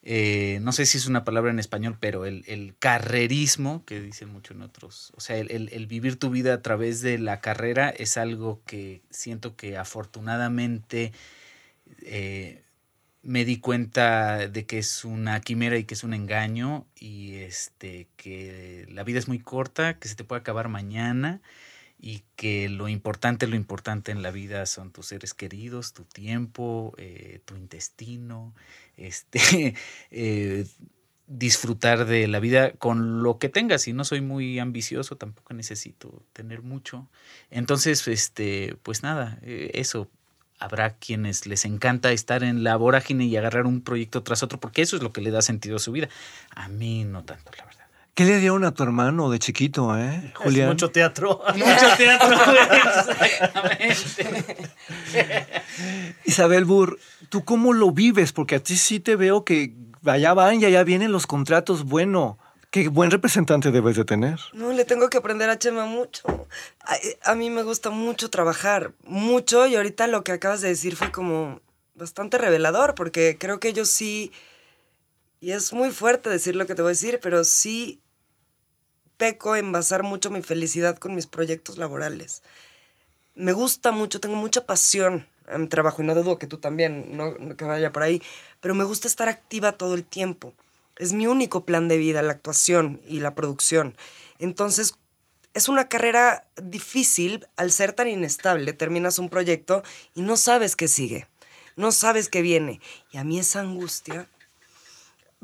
eh, 0.02 0.60
no 0.62 0.74
sé 0.74 0.86
si 0.86 0.98
es 0.98 1.06
una 1.06 1.24
palabra 1.24 1.50
en 1.50 1.60
español, 1.60 1.96
pero 1.98 2.26
el, 2.26 2.44
el 2.46 2.76
carrerismo, 2.78 3.86
que 3.86 4.02
dicen 4.02 4.28
mucho 4.28 4.54
en 4.54 4.64
otros, 4.64 5.14
o 5.16 5.22
sea, 5.22 5.38
el, 5.38 5.50
el, 5.72 5.88
vivir 5.88 6.20
tu 6.20 6.30
vida 6.30 6.56
a 6.56 6.62
través 6.62 7.00
de 7.00 7.18
la 7.20 7.40
carrera 7.40 7.90
es 7.90 8.18
algo 8.18 8.60
que 8.66 9.02
siento 9.10 9.56
que 9.56 9.78
afortunadamente... 9.78 11.14
Eh, 12.02 12.60
me 13.22 13.46
di 13.46 13.58
cuenta 13.58 14.50
de 14.50 14.66
que 14.66 14.80
es 14.80 15.06
una 15.06 15.40
quimera 15.40 15.78
y 15.78 15.86
que 15.86 15.94
es 15.94 16.04
un 16.04 16.14
engaño 16.14 16.86
y 17.00 17.36
este 17.36 18.10
que 18.18 18.86
la 18.90 19.06
vida 19.06 19.18
es 19.20 19.30
muy 19.30 19.40
corta, 19.40 19.98
que 19.98 20.10
se 20.10 20.16
te 20.16 20.26
puede 20.26 20.42
acabar 20.42 20.68
mañana 20.68 21.40
y 22.06 22.22
que 22.36 22.68
lo 22.68 22.90
importante, 22.90 23.48
lo 23.48 23.56
importante 23.56 24.12
en 24.12 24.22
la 24.22 24.30
vida 24.30 24.66
son 24.66 24.92
tus 24.92 25.06
seres 25.06 25.34
queridos, 25.34 25.94
tu 25.94 26.04
tiempo, 26.04 26.94
eh, 26.98 27.40
tu 27.46 27.56
intestino, 27.56 28.54
este, 28.98 29.74
eh, 30.12 30.66
disfrutar 31.28 32.04
de 32.04 32.28
la 32.28 32.42
vida 32.42 32.72
con 32.74 33.24
lo 33.24 33.40
que 33.40 33.48
tengas 33.48 33.88
y 33.88 33.94
no 33.94 34.04
soy 34.04 34.20
muy 34.20 34.60
ambicioso, 34.60 35.16
tampoco 35.16 35.54
necesito 35.54 36.22
tener 36.34 36.62
mucho. 36.62 37.08
Entonces, 37.50 38.06
este, 38.10 38.76
pues 38.84 39.02
nada, 39.02 39.40
eh, 39.42 39.72
eso, 39.76 40.10
habrá 40.60 40.98
quienes 40.98 41.48
les 41.48 41.64
encanta 41.64 42.12
estar 42.12 42.44
en 42.44 42.66
la 42.66 42.76
vorágine 42.76 43.28
y 43.28 43.38
agarrar 43.38 43.66
un 43.66 43.80
proyecto 43.80 44.24
tras 44.24 44.44
otro, 44.44 44.60
porque 44.60 44.82
eso 44.82 44.98
es 44.98 45.04
lo 45.04 45.14
que 45.14 45.22
le 45.22 45.32
da 45.32 45.42
sentido 45.42 45.78
a 45.78 45.80
su 45.80 45.94
vida. 45.94 46.10
A 46.50 46.68
mí 46.68 47.06
no 47.06 47.24
tanto, 47.24 47.50
la 47.58 47.64
verdad. 47.64 47.83
¿Qué 48.14 48.26
le 48.26 48.38
dieron 48.38 48.64
a 48.64 48.72
tu 48.72 48.84
hermano 48.84 49.32
de 49.32 49.40
chiquito, 49.40 49.98
eh, 49.98 50.32
Julián? 50.36 50.70
mucho 50.70 50.92
teatro. 50.92 51.42
Mucho 51.56 51.98
teatro, 51.98 52.38
exactamente. 53.80 54.70
Isabel 56.24 56.66
Burr, 56.66 57.00
¿tú 57.30 57.44
cómo 57.44 57.74
lo 57.74 57.90
vives? 57.90 58.32
Porque 58.32 58.56
a 58.56 58.60
ti 58.60 58.78
sí 58.78 59.00
te 59.00 59.16
veo 59.16 59.44
que 59.44 59.74
allá 60.06 60.36
van 60.36 60.62
y 60.62 60.66
allá 60.66 60.84
vienen 60.84 61.12
los 61.12 61.26
contratos, 61.26 61.86
bueno. 61.86 62.38
Qué 62.70 62.88
buen 62.88 63.12
representante 63.12 63.70
debes 63.70 63.96
de 63.96 64.04
tener. 64.04 64.40
No, 64.54 64.72
le 64.72 64.84
tengo 64.84 65.08
que 65.08 65.18
aprender 65.18 65.48
a 65.50 65.60
Chema 65.60 65.86
mucho. 65.86 66.48
A, 66.82 67.32
a, 67.32 67.36
mí 67.36 67.52
me 67.52 67.62
gusta 67.62 67.92
mucho 67.92 68.32
trabajar, 68.32 68.94
mucho, 69.06 69.68
y 69.68 69.76
ahorita 69.76 70.08
lo 70.08 70.24
que 70.24 70.32
acabas 70.32 70.62
de 70.62 70.70
decir 70.70 70.96
fue 70.96 71.12
como 71.12 71.62
bastante 71.94 72.40
revelador, 72.40 72.96
porque 72.96 73.38
creo 73.40 73.60
que 73.60 73.74
yo 73.74 73.86
sí, 73.86 74.32
y 75.40 75.52
es 75.52 75.72
muy 75.72 75.92
fuerte 75.92 76.32
decir 76.32 76.56
lo 76.56 76.66
que 76.66 76.74
te 76.74 76.82
voy 76.82 76.90
a 76.90 76.98
decir, 76.98 77.20
pero 77.22 77.44
sí 77.44 78.03
peco 79.18 79.56
en 79.56 79.72
basar 79.72 80.04
mucho 80.04 80.30
mi 80.30 80.42
felicidad 80.42 80.98
con 80.98 81.16
mis 81.16 81.28
proyectos 81.28 81.78
laborales. 81.78 82.44
Me 83.36 83.54
gusta 83.54 83.92
mucho, 83.92 84.20
tengo 84.20 84.36
mucha 84.36 84.66
pasión 84.66 85.28
a 85.48 85.58
mi 85.58 85.68
trabajo, 85.68 86.02
y 86.02 86.06
no 86.06 86.16
dudo 86.16 86.38
que 86.38 86.48
tú 86.48 86.58
también, 86.58 87.18
no, 87.18 87.36
no 87.38 87.56
que 87.56 87.66
vaya 87.66 87.92
por 87.92 88.04
ahí, 88.04 88.22
pero 88.62 88.76
me 88.76 88.84
gusta 88.84 89.08
estar 89.08 89.30
activa 89.30 89.74
todo 89.74 89.96
el 89.96 90.04
tiempo. 90.04 90.54
Es 90.98 91.14
mi 91.14 91.28
único 91.28 91.66
plan 91.66 91.88
de 91.88 91.98
vida, 91.98 92.22
la 92.22 92.34
actuación 92.34 93.02
y 93.08 93.20
la 93.20 93.34
producción. 93.34 93.96
Entonces, 94.40 94.96
es 95.54 95.70
una 95.70 95.88
carrera 95.88 96.46
difícil 96.62 97.48
al 97.58 97.72
ser 97.72 97.94
tan 97.94 98.08
inestable. 98.08 98.74
Terminas 98.74 99.20
un 99.20 99.30
proyecto 99.30 99.84
y 100.16 100.22
no 100.22 100.38
sabes 100.38 100.76
qué 100.76 100.88
sigue, 100.88 101.28
no 101.76 101.92
sabes 101.92 102.30
qué 102.30 102.42
viene. 102.42 102.80
Y 103.12 103.18
a 103.18 103.24
mí 103.24 103.40
esa 103.40 103.62
angustia 103.62 104.28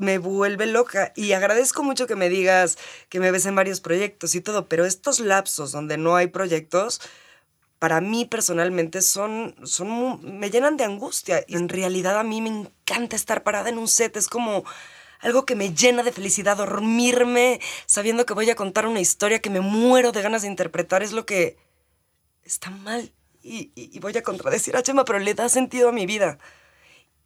me 0.00 0.18
vuelve 0.18 0.66
loca. 0.66 1.12
Y 1.16 1.32
agradezco 1.32 1.82
mucho 1.82 2.06
que 2.06 2.16
me 2.16 2.28
digas 2.28 2.78
que 3.08 3.20
me 3.20 3.30
ves 3.30 3.46
en 3.46 3.54
varios 3.54 3.80
proyectos 3.80 4.34
y 4.34 4.40
todo, 4.40 4.68
pero 4.68 4.84
estos 4.84 5.20
lapsos 5.20 5.72
donde 5.72 5.96
no 5.96 6.16
hay 6.16 6.28
proyectos, 6.28 7.00
para 7.78 8.00
mí 8.00 8.24
personalmente 8.24 9.02
son, 9.02 9.54
son, 9.64 10.38
me 10.38 10.50
llenan 10.50 10.76
de 10.76 10.84
angustia. 10.84 11.44
Y 11.46 11.56
en 11.56 11.68
realidad 11.68 12.18
a 12.18 12.24
mí 12.24 12.40
me 12.40 12.50
encanta 12.50 13.16
estar 13.16 13.42
parada 13.42 13.68
en 13.68 13.78
un 13.78 13.88
set. 13.88 14.16
Es 14.16 14.28
como 14.28 14.64
algo 15.20 15.44
que 15.44 15.54
me 15.54 15.74
llena 15.74 16.02
de 16.02 16.12
felicidad, 16.12 16.56
dormirme 16.56 17.60
sabiendo 17.86 18.26
que 18.26 18.34
voy 18.34 18.50
a 18.50 18.56
contar 18.56 18.86
una 18.86 19.00
historia 19.00 19.40
que 19.40 19.50
me 19.50 19.60
muero 19.60 20.12
de 20.12 20.22
ganas 20.22 20.42
de 20.42 20.48
interpretar, 20.48 21.02
es 21.02 21.12
lo 21.12 21.26
que 21.26 21.58
está 22.42 22.70
mal. 22.70 23.12
Y, 23.42 23.72
y, 23.74 23.98
voy 24.00 24.16
a 24.18 24.22
contradecir 24.22 24.76
a 24.76 24.82
Chema, 24.82 25.06
pero 25.06 25.18
le 25.18 25.32
da 25.32 25.48
sentido 25.48 25.88
a 25.88 25.92
mi 25.92 26.04
vida. 26.04 26.38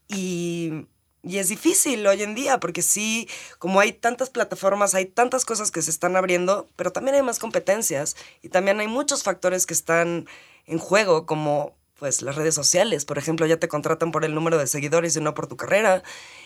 Y, 0.07 0.87
y 1.25 1.39
es 1.39 1.49
difícil 1.49 2.07
hoy 2.07 2.23
en 2.23 2.35
día, 2.35 2.61
porque 2.61 2.83
sí, 2.83 3.29
como 3.59 3.81
hay 3.81 3.93
tantas 3.93 4.31
plataformas, 4.31 4.95
hay 4.95 5.07
tantas 5.07 5.45
cosas 5.45 5.71
que 5.71 5.83
se 5.83 5.91
están 5.91 6.17
abriendo, 6.17 6.69
pero 6.77 6.93
también 6.93 7.15
hay 7.17 7.23
más 7.23 7.39
competencias 7.39 8.17
y 8.43 8.51
también 8.51 8.79
hay 8.81 8.89
muchos 8.89 9.23
factores 9.23 9.67
que 9.67 9.75
están 9.75 10.27
en 10.67 10.79
juego, 10.79 11.27
como 11.27 11.75
pues 11.99 12.23
las 12.23 12.35
redes 12.35 12.55
sociales, 12.55 13.05
por 13.05 13.19
ejemplo, 13.19 13.47
ya 13.47 13.57
te 13.57 13.69
contratan 13.69 14.13
por 14.13 14.25
el 14.25 14.35
número 14.35 14.59
de 14.59 14.67
seguidores 14.67 15.17
y 15.17 15.21
no 15.21 15.33
por 15.33 15.47
tu 15.47 15.57
carrera. 15.57 16.03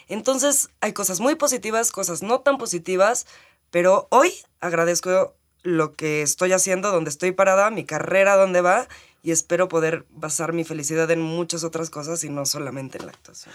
Entonces, 0.07 0.69
hay 0.81 0.93
cosas 0.93 1.21
muy 1.21 1.35
positivas, 1.35 1.91
cosas 1.91 2.23
no 2.23 2.41
tan 2.41 2.59
positivas, 2.59 3.27
pero 3.71 4.07
hoy 4.11 4.33
agradezco 4.61 5.35
lo 5.63 5.95
que 5.95 6.23
estoy 6.23 6.53
haciendo, 6.53 6.93
donde 6.93 7.11
estoy 7.11 7.33
parada, 7.33 7.71
mi 7.71 7.85
carrera 7.85 8.37
donde 8.37 8.61
va 8.61 8.89
y 9.23 9.33
espero 9.33 9.69
poder 9.69 10.07
basar 10.11 10.53
mi 10.53 10.65
felicidad 10.65 11.11
en 11.11 11.21
muchas 11.21 11.65
otras 11.65 11.91
cosas 11.91 12.23
y 12.25 12.31
no 12.31 12.47
solamente 12.47 12.99
en 12.99 13.07
la 13.07 13.13
actuación. 13.13 13.53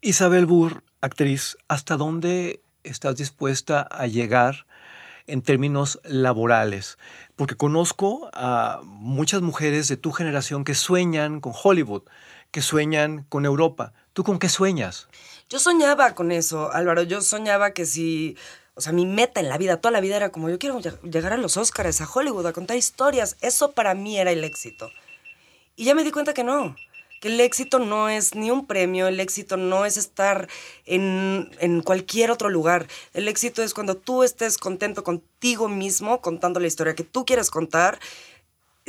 Isabel 0.00 0.46
Burr, 0.46 0.84
actriz, 1.00 1.58
¿hasta 1.66 1.96
dónde 1.96 2.62
estás 2.84 3.16
dispuesta 3.16 3.80
a 3.80 4.06
llegar 4.06 4.64
en 5.26 5.42
términos 5.42 5.98
laborales? 6.04 6.98
Porque 7.34 7.56
conozco 7.56 8.30
a 8.32 8.80
muchas 8.84 9.42
mujeres 9.42 9.88
de 9.88 9.96
tu 9.96 10.12
generación 10.12 10.62
que 10.62 10.76
sueñan 10.76 11.40
con 11.40 11.52
Hollywood, 11.60 12.04
que 12.52 12.62
sueñan 12.62 13.26
con 13.28 13.44
Europa. 13.44 13.92
¿Tú 14.12 14.22
con 14.22 14.38
qué 14.38 14.48
sueñas? 14.48 15.08
Yo 15.50 15.58
soñaba 15.58 16.14
con 16.14 16.30
eso, 16.30 16.72
Álvaro. 16.72 17.02
Yo 17.02 17.20
soñaba 17.20 17.72
que 17.72 17.84
si. 17.84 18.36
O 18.74 18.80
sea, 18.80 18.92
mi 18.92 19.04
meta 19.04 19.40
en 19.40 19.48
la 19.48 19.58
vida, 19.58 19.78
toda 19.78 19.90
la 19.90 20.00
vida 20.00 20.14
era 20.14 20.30
como 20.30 20.48
yo 20.48 20.60
quiero 20.60 20.78
llegar 20.78 21.32
a 21.32 21.36
los 21.36 21.56
Oscars, 21.56 22.00
a 22.00 22.08
Hollywood, 22.08 22.46
a 22.46 22.52
contar 22.52 22.76
historias. 22.76 23.36
Eso 23.40 23.72
para 23.72 23.94
mí 23.94 24.16
era 24.16 24.30
el 24.30 24.44
éxito. 24.44 24.90
Y 25.74 25.84
ya 25.84 25.96
me 25.96 26.04
di 26.04 26.12
cuenta 26.12 26.34
que 26.34 26.44
no, 26.44 26.76
que 27.20 27.28
el 27.28 27.40
éxito 27.40 27.78
no 27.78 28.08
es 28.08 28.34
ni 28.34 28.50
un 28.50 28.66
premio, 28.66 29.08
el 29.08 29.20
éxito 29.20 29.56
no 29.56 29.84
es 29.84 29.96
estar 29.96 30.48
en, 30.86 31.50
en 31.60 31.82
cualquier 31.82 32.30
otro 32.30 32.48
lugar. 32.48 32.86
El 33.14 33.28
éxito 33.28 33.62
es 33.62 33.74
cuando 33.74 33.96
tú 33.96 34.22
estés 34.22 34.58
contento 34.58 35.04
contigo 35.04 35.68
mismo, 35.68 36.20
contando 36.20 36.60
la 36.60 36.66
historia 36.66 36.94
que 36.94 37.04
tú 37.04 37.24
quieres 37.24 37.50
contar, 37.50 37.98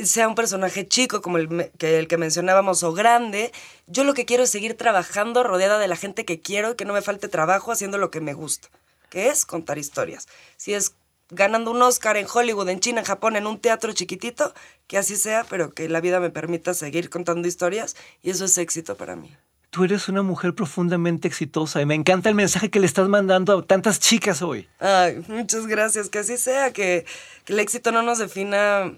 sea 0.04 0.28
un 0.28 0.34
personaje 0.34 0.86
chico 0.86 1.22
como 1.22 1.38
el 1.38 1.70
que, 1.78 1.98
el 1.98 2.08
que 2.08 2.16
mencionábamos 2.16 2.82
o 2.82 2.92
grande, 2.92 3.52
yo 3.86 4.04
lo 4.04 4.14
que 4.14 4.24
quiero 4.24 4.44
es 4.44 4.50
seguir 4.50 4.76
trabajando 4.76 5.42
rodeada 5.42 5.78
de 5.78 5.88
la 5.88 5.96
gente 5.96 6.24
que 6.24 6.40
quiero 6.40 6.72
y 6.72 6.74
que 6.76 6.84
no 6.84 6.94
me 6.94 7.02
falte 7.02 7.28
trabajo 7.28 7.72
haciendo 7.72 7.98
lo 7.98 8.10
que 8.10 8.20
me 8.20 8.34
gusta, 8.34 8.68
que 9.08 9.28
es 9.28 9.44
contar 9.44 9.78
historias. 9.78 10.28
Si 10.56 10.74
es 10.74 10.94
ganando 11.30 11.70
un 11.70 11.82
Oscar 11.82 12.16
en 12.16 12.26
Hollywood, 12.32 12.68
en 12.68 12.80
China, 12.80 13.00
en 13.00 13.06
Japón, 13.06 13.36
en 13.36 13.46
un 13.46 13.58
teatro 13.58 13.92
chiquitito, 13.92 14.52
que 14.86 14.98
así 14.98 15.16
sea, 15.16 15.44
pero 15.48 15.72
que 15.72 15.88
la 15.88 16.00
vida 16.00 16.20
me 16.20 16.30
permita 16.30 16.74
seguir 16.74 17.10
contando 17.10 17.48
historias 17.48 17.96
y 18.22 18.30
eso 18.30 18.44
es 18.44 18.58
éxito 18.58 18.96
para 18.96 19.16
mí. 19.16 19.34
Tú 19.70 19.84
eres 19.84 20.08
una 20.08 20.22
mujer 20.22 20.52
profundamente 20.54 21.28
exitosa 21.28 21.80
y 21.80 21.86
me 21.86 21.94
encanta 21.94 22.28
el 22.28 22.34
mensaje 22.34 22.70
que 22.70 22.80
le 22.80 22.86
estás 22.86 23.08
mandando 23.08 23.56
a 23.56 23.62
tantas 23.64 24.00
chicas 24.00 24.42
hoy. 24.42 24.68
Ay, 24.80 25.22
muchas 25.28 25.68
gracias, 25.68 26.08
que 26.08 26.18
así 26.18 26.36
sea, 26.36 26.72
que, 26.72 27.06
que 27.44 27.52
el 27.52 27.60
éxito 27.60 27.92
no 27.92 28.02
nos 28.02 28.18
defina 28.18 28.92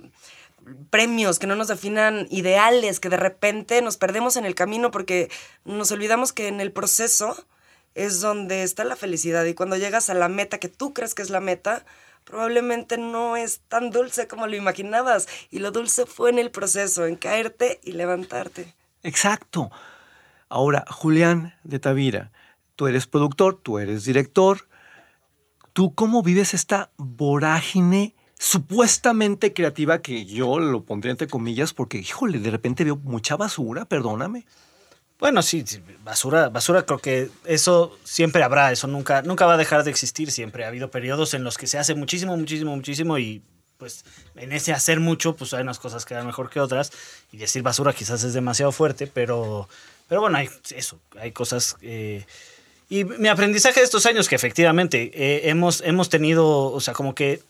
premios, 0.88 1.38
que 1.38 1.46
no 1.46 1.56
nos 1.56 1.68
definan 1.68 2.26
ideales, 2.30 3.00
que 3.00 3.10
de 3.10 3.18
repente 3.18 3.82
nos 3.82 3.98
perdemos 3.98 4.36
en 4.36 4.46
el 4.46 4.54
camino 4.54 4.90
porque 4.90 5.30
nos 5.66 5.92
olvidamos 5.92 6.32
que 6.32 6.48
en 6.48 6.60
el 6.60 6.72
proceso 6.72 7.44
es 7.94 8.20
donde 8.20 8.62
está 8.62 8.84
la 8.84 8.96
felicidad 8.96 9.44
y 9.44 9.54
cuando 9.54 9.76
llegas 9.76 10.08
a 10.08 10.14
la 10.14 10.28
meta 10.28 10.58
que 10.58 10.68
tú 10.68 10.94
crees 10.94 11.14
que 11.14 11.22
es 11.22 11.30
la 11.30 11.40
meta, 11.40 11.84
probablemente 12.24 12.98
no 12.98 13.36
es 13.36 13.60
tan 13.68 13.90
dulce 13.90 14.28
como 14.28 14.46
lo 14.46 14.56
imaginabas 14.56 15.28
y 15.50 15.58
lo 15.58 15.70
dulce 15.70 16.06
fue 16.06 16.30
en 16.30 16.38
el 16.38 16.50
proceso, 16.50 17.06
en 17.06 17.16
caerte 17.16 17.80
y 17.82 17.92
levantarte. 17.92 18.74
Exacto. 19.02 19.70
Ahora, 20.48 20.84
Julián 20.88 21.54
de 21.64 21.78
Tavira, 21.78 22.30
tú 22.76 22.86
eres 22.86 23.06
productor, 23.06 23.60
tú 23.62 23.78
eres 23.78 24.04
director. 24.04 24.68
¿Tú 25.72 25.94
cómo 25.94 26.22
vives 26.22 26.52
esta 26.52 26.90
vorágine 26.98 28.14
supuestamente 28.38 29.54
creativa 29.54 30.02
que 30.02 30.26
yo 30.26 30.58
lo 30.58 30.84
pondría 30.84 31.12
entre 31.12 31.28
comillas 31.28 31.72
porque, 31.72 31.98
híjole, 31.98 32.38
de 32.38 32.50
repente 32.50 32.84
veo 32.84 32.96
mucha 32.96 33.36
basura, 33.36 33.84
perdóname? 33.86 34.44
Bueno, 35.22 35.40
sí, 35.40 35.64
basura, 36.02 36.48
basura 36.48 36.84
creo 36.84 36.98
que 36.98 37.30
eso 37.44 37.96
siempre 38.02 38.42
habrá, 38.42 38.72
eso 38.72 38.88
nunca, 38.88 39.22
nunca 39.22 39.46
va 39.46 39.54
a 39.54 39.56
dejar 39.56 39.84
de 39.84 39.90
existir, 39.92 40.32
siempre. 40.32 40.64
Ha 40.64 40.66
habido 40.66 40.90
periodos 40.90 41.32
en 41.34 41.44
los 41.44 41.58
que 41.58 41.68
se 41.68 41.78
hace 41.78 41.94
muchísimo, 41.94 42.36
muchísimo, 42.36 42.74
muchísimo 42.74 43.16
y 43.18 43.40
pues 43.78 44.04
en 44.34 44.50
ese 44.50 44.72
hacer 44.72 44.98
mucho, 44.98 45.36
pues 45.36 45.54
hay 45.54 45.62
unas 45.62 45.78
cosas 45.78 46.04
que 46.04 46.14
dan 46.14 46.26
mejor 46.26 46.50
que 46.50 46.58
otras 46.58 46.90
y 47.30 47.36
decir 47.36 47.62
basura 47.62 47.92
quizás 47.92 48.24
es 48.24 48.34
demasiado 48.34 48.72
fuerte, 48.72 49.06
pero, 49.06 49.68
pero 50.08 50.22
bueno, 50.22 50.38
hay 50.38 50.50
eso, 50.74 50.98
hay 51.16 51.30
cosas... 51.30 51.76
eh, 51.82 52.26
y 52.88 53.04
mi 53.04 53.28
aprendizaje 53.28 53.78
de 53.78 53.84
estos 53.84 54.06
años, 54.06 54.28
que 54.28 54.34
efectivamente 54.34 55.12
eh, 55.14 55.50
hemos, 55.50 55.82
hemos 55.82 56.08
tenido, 56.08 56.64
o 56.64 56.80
sea, 56.80 56.94
como 56.94 57.14
que 57.14 57.40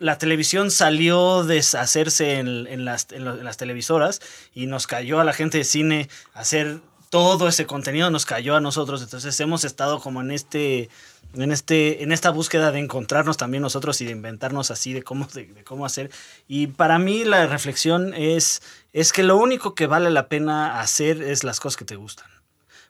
la 0.00 0.18
televisión 0.18 0.72
salió 0.72 1.44
deshacerse 1.44 2.40
en, 2.40 2.66
en 2.66 2.84
las, 2.84 3.06
en 3.12 3.44
las 3.44 3.56
televisoras 3.56 4.20
y 4.52 4.66
nos 4.66 4.88
cayó 4.88 5.20
a 5.20 5.24
la 5.24 5.32
gente 5.32 5.58
de 5.58 5.64
cine 5.64 6.08
hacer 6.34 6.80
todo 7.10 7.48
ese 7.48 7.66
contenido, 7.66 8.10
nos 8.10 8.24
cayó 8.24 8.56
a 8.56 8.60
nosotros. 8.60 9.02
Entonces 9.02 9.38
hemos 9.40 9.64
estado 9.64 10.00
como 10.00 10.20
en 10.22 10.30
este, 10.30 10.88
en 11.34 11.52
este, 11.52 12.02
en 12.02 12.12
esta 12.12 12.30
búsqueda 12.30 12.72
de 12.72 12.78
encontrarnos 12.78 13.36
también 13.36 13.62
nosotros 13.62 14.00
y 14.00 14.06
de 14.06 14.12
inventarnos 14.12 14.70
así 14.70 14.92
de 14.92 15.02
cómo, 15.02 15.26
de, 15.34 15.62
cómo 15.64 15.84
hacer. 15.84 16.10
Y 16.48 16.68
para 16.68 16.98
mí 16.98 17.24
la 17.24 17.46
reflexión 17.46 18.14
es, 18.14 18.62
es 18.92 19.12
que 19.12 19.22
lo 19.24 19.36
único 19.36 19.74
que 19.74 19.86
vale 19.86 20.10
la 20.10 20.28
pena 20.28 20.80
hacer 20.80 21.20
es 21.22 21.44
las 21.44 21.60
cosas 21.60 21.76
que 21.76 21.84
te 21.84 21.96
gustan. 21.96 22.26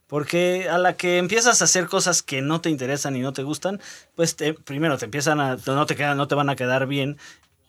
Porque 0.07 0.69
a 0.69 0.77
la 0.77 0.97
que 0.97 1.19
empiezas 1.19 1.61
a 1.63 1.65
hacer 1.67 1.87
cosas 1.87 2.23
que 2.23 2.43
no 2.43 2.61
te 2.61 2.69
interesan 2.69 3.15
y 3.15 3.21
no 3.21 3.33
te 3.33 3.45
gustan, 3.45 3.81
pues 4.17 4.35
te- 4.35 4.55
primero 4.55 4.99
te 4.99 5.05
empiezan 5.05 5.39
a, 5.41 5.57
no 5.67 5.87
te 5.87 5.95
quedan, 5.95 6.17
no 6.17 6.27
te 6.27 6.35
van 6.35 6.51
a 6.51 6.57
quedar 6.57 6.89
bien, 6.89 7.17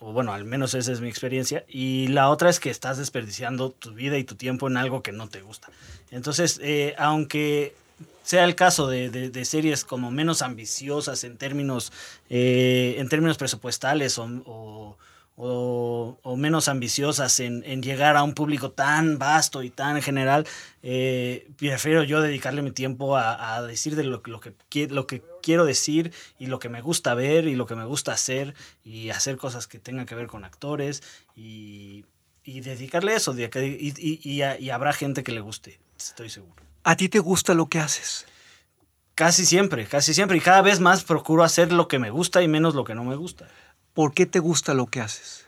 o 0.04 0.12
bueno, 0.12 0.34
al 0.34 0.44
menos 0.46 0.74
esa 0.74 0.92
es 0.92 1.00
mi 1.00 1.08
experiencia. 1.08 1.64
Y 1.70 2.08
la 2.08 2.30
otra 2.30 2.50
es 2.50 2.60
que 2.60 2.70
estás 2.70 2.98
desperdiciando 2.98 3.70
tu 3.72 3.94
vida 3.94 4.18
y 4.18 4.24
tu 4.24 4.36
tiempo 4.36 4.68
en 4.68 4.76
algo 4.78 5.02
que 5.04 5.12
no 5.12 5.30
te 5.30 5.42
gusta. 5.42 5.70
Entonces, 6.10 6.60
eh, 6.64 6.96
aunque 6.98 7.74
sea 8.24 8.44
el 8.44 8.56
caso 8.56 8.88
de, 8.88 9.10
de- 9.10 9.46
series 9.46 9.86
como 9.86 10.10
menos 10.12 10.42
ambiciosas 10.42 11.24
en 11.24 11.38
términos, 11.38 11.94
eh, 12.30 12.96
en 12.98 13.10
términos 13.10 13.38
presupuestales 13.38 14.18
o- 14.18 14.98
o- 15.36 16.20
o 16.22 16.36
menos 16.36 16.68
ambiciosas 16.68 17.40
en, 17.40 17.64
en 17.66 17.82
llegar 17.82 18.16
a 18.18 18.24
un 18.24 18.34
público 18.34 18.72
tan 18.72 19.18
vasto 19.18 19.64
y 19.64 19.70
tan 19.70 20.02
general, 20.02 20.46
eh, 20.84 21.48
prefiero 21.58 22.04
yo 22.04 22.22
dedicarle 22.22 22.62
mi 22.62 22.72
tiempo 22.72 23.18
a, 23.18 23.56
a 23.56 23.62
decir 23.64 23.96
de 23.96 24.04
lo, 24.04 24.22
lo 24.26 24.40
que, 24.40 24.54
lo 24.90 25.08
que 25.08 25.24
quiero 25.42 25.66
decir 25.66 26.14
y 26.38 26.48
lo 26.48 26.60
que 26.60 26.70
me 26.70 26.82
gusta 26.82 27.14
ver 27.14 27.48
y 27.48 27.56
lo 27.56 27.66
que 27.66 27.76
me 27.76 27.86
gusta 27.86 28.12
hacer 28.14 28.54
y 28.84 29.10
hacer 29.10 29.38
cosas 29.38 29.68
que 29.68 29.80
tengan 29.80 30.06
que 30.06 30.16
ver 30.16 30.28
con 30.28 30.44
actores 30.46 31.02
y, 31.36 32.06
y 32.44 32.62
dedicarle 32.62 33.16
eso. 33.16 33.34
de 33.34 33.50
Y, 33.80 33.94
y- 33.98 34.42
y 34.60 34.70
habrá 34.70 34.94
gente 34.94 35.24
que 35.24 35.32
le 35.32 35.42
guste, 35.42 35.80
estoy 35.98 36.30
seguro. 36.30 36.56
¿A 36.84 36.96
ti 36.96 37.10
te 37.10 37.20
gusta 37.20 37.54
lo 37.54 37.68
que 37.68 37.80
haces? 37.80 38.26
Casi 39.16 39.46
siempre, 39.46 39.86
casi 39.86 40.14
siempre. 40.14 40.38
Y 40.38 40.42
cada 40.42 40.62
vez 40.62 40.80
más 40.80 41.04
procuro 41.04 41.44
hacer 41.44 41.72
lo 41.72 41.88
que 41.88 42.00
me 42.00 42.10
gusta 42.10 42.42
y 42.42 42.48
menos 42.48 42.74
lo 42.76 42.84
que 42.84 42.96
no 42.96 43.04
me 43.04 43.16
gusta. 43.16 43.48
¿Por 43.94 44.14
qué 44.14 44.26
te 44.26 44.40
gusta 44.40 44.74
lo 44.74 44.88
que 44.88 45.02
haces? 45.02 45.48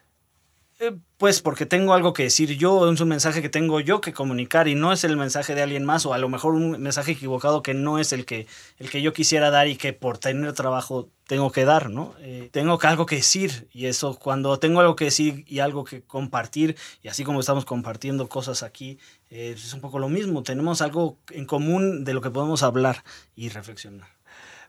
Eh, 0.79 0.91
Pues 1.17 1.41
porque 1.41 1.65
tengo 1.65 1.93
algo 1.93 2.11
que 2.11 2.23
decir 2.23 2.57
yo, 2.57 2.91
es 2.91 2.99
un 2.99 3.07
mensaje 3.07 3.41
que 3.41 3.47
tengo 3.47 3.79
yo 3.79 4.01
que 4.01 4.11
comunicar 4.11 4.67
y 4.67 4.75
no 4.75 4.91
es 4.91 5.05
el 5.05 5.15
mensaje 5.15 5.55
de 5.55 5.61
alguien 5.61 5.85
más 5.85 6.05
o 6.05 6.13
a 6.13 6.17
lo 6.17 6.27
mejor 6.27 6.53
un 6.55 6.71
mensaje 6.81 7.13
equivocado 7.13 7.63
que 7.63 7.73
no 7.73 7.99
es 7.99 8.11
el 8.11 8.25
que, 8.25 8.47
el 8.77 8.89
que 8.89 9.01
yo 9.01 9.13
quisiera 9.13 9.49
dar 9.49 9.69
y 9.69 9.77
que 9.77 9.93
por 9.93 10.17
tener 10.17 10.51
trabajo 10.51 11.09
tengo 11.25 11.51
que 11.53 11.63
dar, 11.63 11.89
¿no? 11.89 12.13
Eh, 12.19 12.49
tengo 12.51 12.77
algo 12.81 13.05
que 13.05 13.15
decir 13.15 13.69
y 13.71 13.85
eso 13.85 14.19
cuando 14.19 14.59
tengo 14.59 14.81
algo 14.81 14.97
que 14.97 15.05
decir 15.05 15.45
y 15.47 15.59
algo 15.59 15.85
que 15.85 16.01
compartir 16.01 16.75
y 17.01 17.07
así 17.07 17.23
como 17.23 17.39
estamos 17.39 17.63
compartiendo 17.63 18.27
cosas 18.27 18.61
aquí, 18.61 18.99
eh, 19.29 19.53
es 19.55 19.73
un 19.73 19.79
poco 19.79 19.99
lo 19.99 20.09
mismo, 20.09 20.43
tenemos 20.43 20.81
algo 20.81 21.17
en 21.29 21.45
común 21.45 22.03
de 22.03 22.13
lo 22.13 22.19
que 22.19 22.31
podemos 22.31 22.63
hablar 22.63 23.05
y 23.37 23.47
reflexionar. 23.47 24.09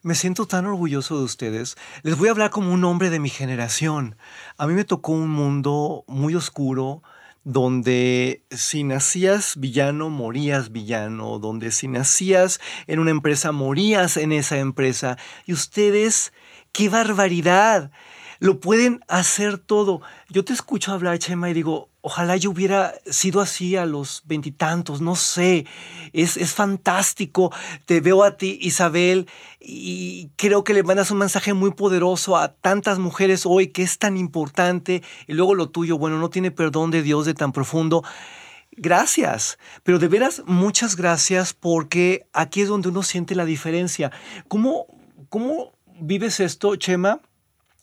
Me 0.05 0.15
siento 0.15 0.45
tan 0.45 0.67
orgulloso 0.67 1.17
de 1.17 1.25
ustedes. 1.25 1.79
Les 2.03 2.19
voy 2.19 2.29
a 2.29 2.33
hablar 2.33 2.51
como 2.51 2.71
un 2.75 2.85
hombre 2.85 3.09
de 3.09 3.21
mi 3.21 3.31
generación. 3.31 4.17
A 4.59 4.67
mí 4.67 4.75
me 4.75 4.85
tocó 4.85 5.13
un 5.13 5.31
mundo 5.31 6.05
muy 6.07 6.35
oscuro 6.35 7.03
donde 7.43 8.43
si 8.51 8.85
nacías 8.85 9.55
villano, 9.57 10.11
morías 10.11 10.73
villano, 10.73 11.39
donde 11.39 11.71
si 11.71 11.89
nacías 11.89 12.61
en 12.87 12.99
una 12.99 13.13
empresa, 13.13 13.51
morías 13.51 14.19
en 14.19 14.33
esa 14.33 14.59
empresa. 14.59 15.17
Y 15.47 15.55
ustedes, 15.55 16.35
qué 16.73 16.91
barbaridad. 16.91 17.91
Lo 18.39 18.61
pueden 18.61 19.05
hacer 19.09 19.59
todo. 19.59 20.01
Yo 20.29 20.45
te 20.45 20.53
escucho 20.53 20.93
hablar, 20.93 21.19
Chema, 21.19 21.51
y 21.51 21.55
digo, 21.55 21.89
ojalá 22.01 22.37
yo 22.37 22.51
hubiera 22.51 22.95
sido 23.07 23.41
así 23.41 23.77
a 23.77 23.87
los 23.87 24.23
veintitantos, 24.27 25.01
no 25.01 25.17
sé. 25.17 25.67
Es, 26.13 26.37
es 26.37 26.53
fantástico. 26.53 27.53
Te 27.87 28.01
veo 28.01 28.25
a 28.25 28.37
ti, 28.37 28.59
Isabel, 28.61 29.29
y 29.61 30.31
creo 30.37 30.65
que 30.65 30.75
le 30.75 30.83
mandas 30.83 31.11
un 31.11 31.19
mensaje 31.19 31.55
muy 31.55 31.73
poderoso 31.73 32.37
a 32.37 32.55
tantas 32.55 32.99
mujeres 32.99 33.47
hoy 33.47 33.69
que 33.69 33.83
es 33.83 33.99
tan 33.99 34.17
importante. 34.17 35.03
Y 35.27 35.35
luego 35.35 35.55
lo 35.55 35.71
tuyo, 35.71 35.99
bueno, 35.99 36.19
no 36.19 36.31
tiene 36.31 36.51
perdón 36.51 36.91
de 36.91 37.03
Dios 37.03 37.27
de 37.27 37.35
tan 37.35 37.53
profundo. 37.53 38.03
Gracias, 38.77 39.57
pero 39.85 40.01
de 40.01 40.09
veras 40.09 40.43
muchas 40.47 40.97
gracias 40.97 41.55
porque 41.55 42.27
aquí 42.33 42.63
es 42.63 42.69
donde 42.69 42.89
uno 42.89 43.05
siente 43.05 43.37
la 43.37 43.45
diferencia. 43.45 44.11
¿Cómo, 44.49 44.87
cómo 45.29 45.75
vives 46.01 46.41
esto, 46.41 46.75
Chema? 46.75 47.21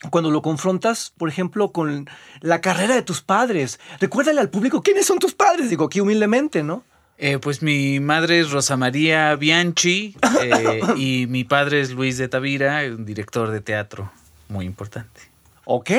Cuando 0.09 0.31
lo 0.31 0.41
confrontas, 0.41 1.13
por 1.17 1.29
ejemplo, 1.29 1.71
con 1.71 2.09
la 2.39 2.59
carrera 2.59 2.95
de 2.95 3.03
tus 3.03 3.21
padres. 3.21 3.79
Recuérdale 3.99 4.41
al 4.41 4.49
público 4.49 4.81
quiénes 4.81 5.05
son 5.05 5.19
tus 5.19 5.33
padres, 5.33 5.69
digo 5.69 5.85
aquí 5.85 5.99
humildemente, 5.99 6.63
¿no? 6.63 6.83
Eh, 7.23 7.37
pues 7.37 7.61
mi 7.61 7.99
madre 7.99 8.39
es 8.39 8.49
Rosa 8.49 8.77
María 8.77 9.35
Bianchi 9.35 10.15
eh, 10.41 10.81
y 10.97 11.27
mi 11.27 11.43
padre 11.43 11.79
es 11.81 11.91
Luis 11.91 12.17
de 12.17 12.27
Tavira, 12.27 12.81
un 12.87 13.05
director 13.05 13.51
de 13.51 13.61
teatro 13.61 14.11
muy 14.49 14.65
importante. 14.65 15.21
Ok. 15.65 15.91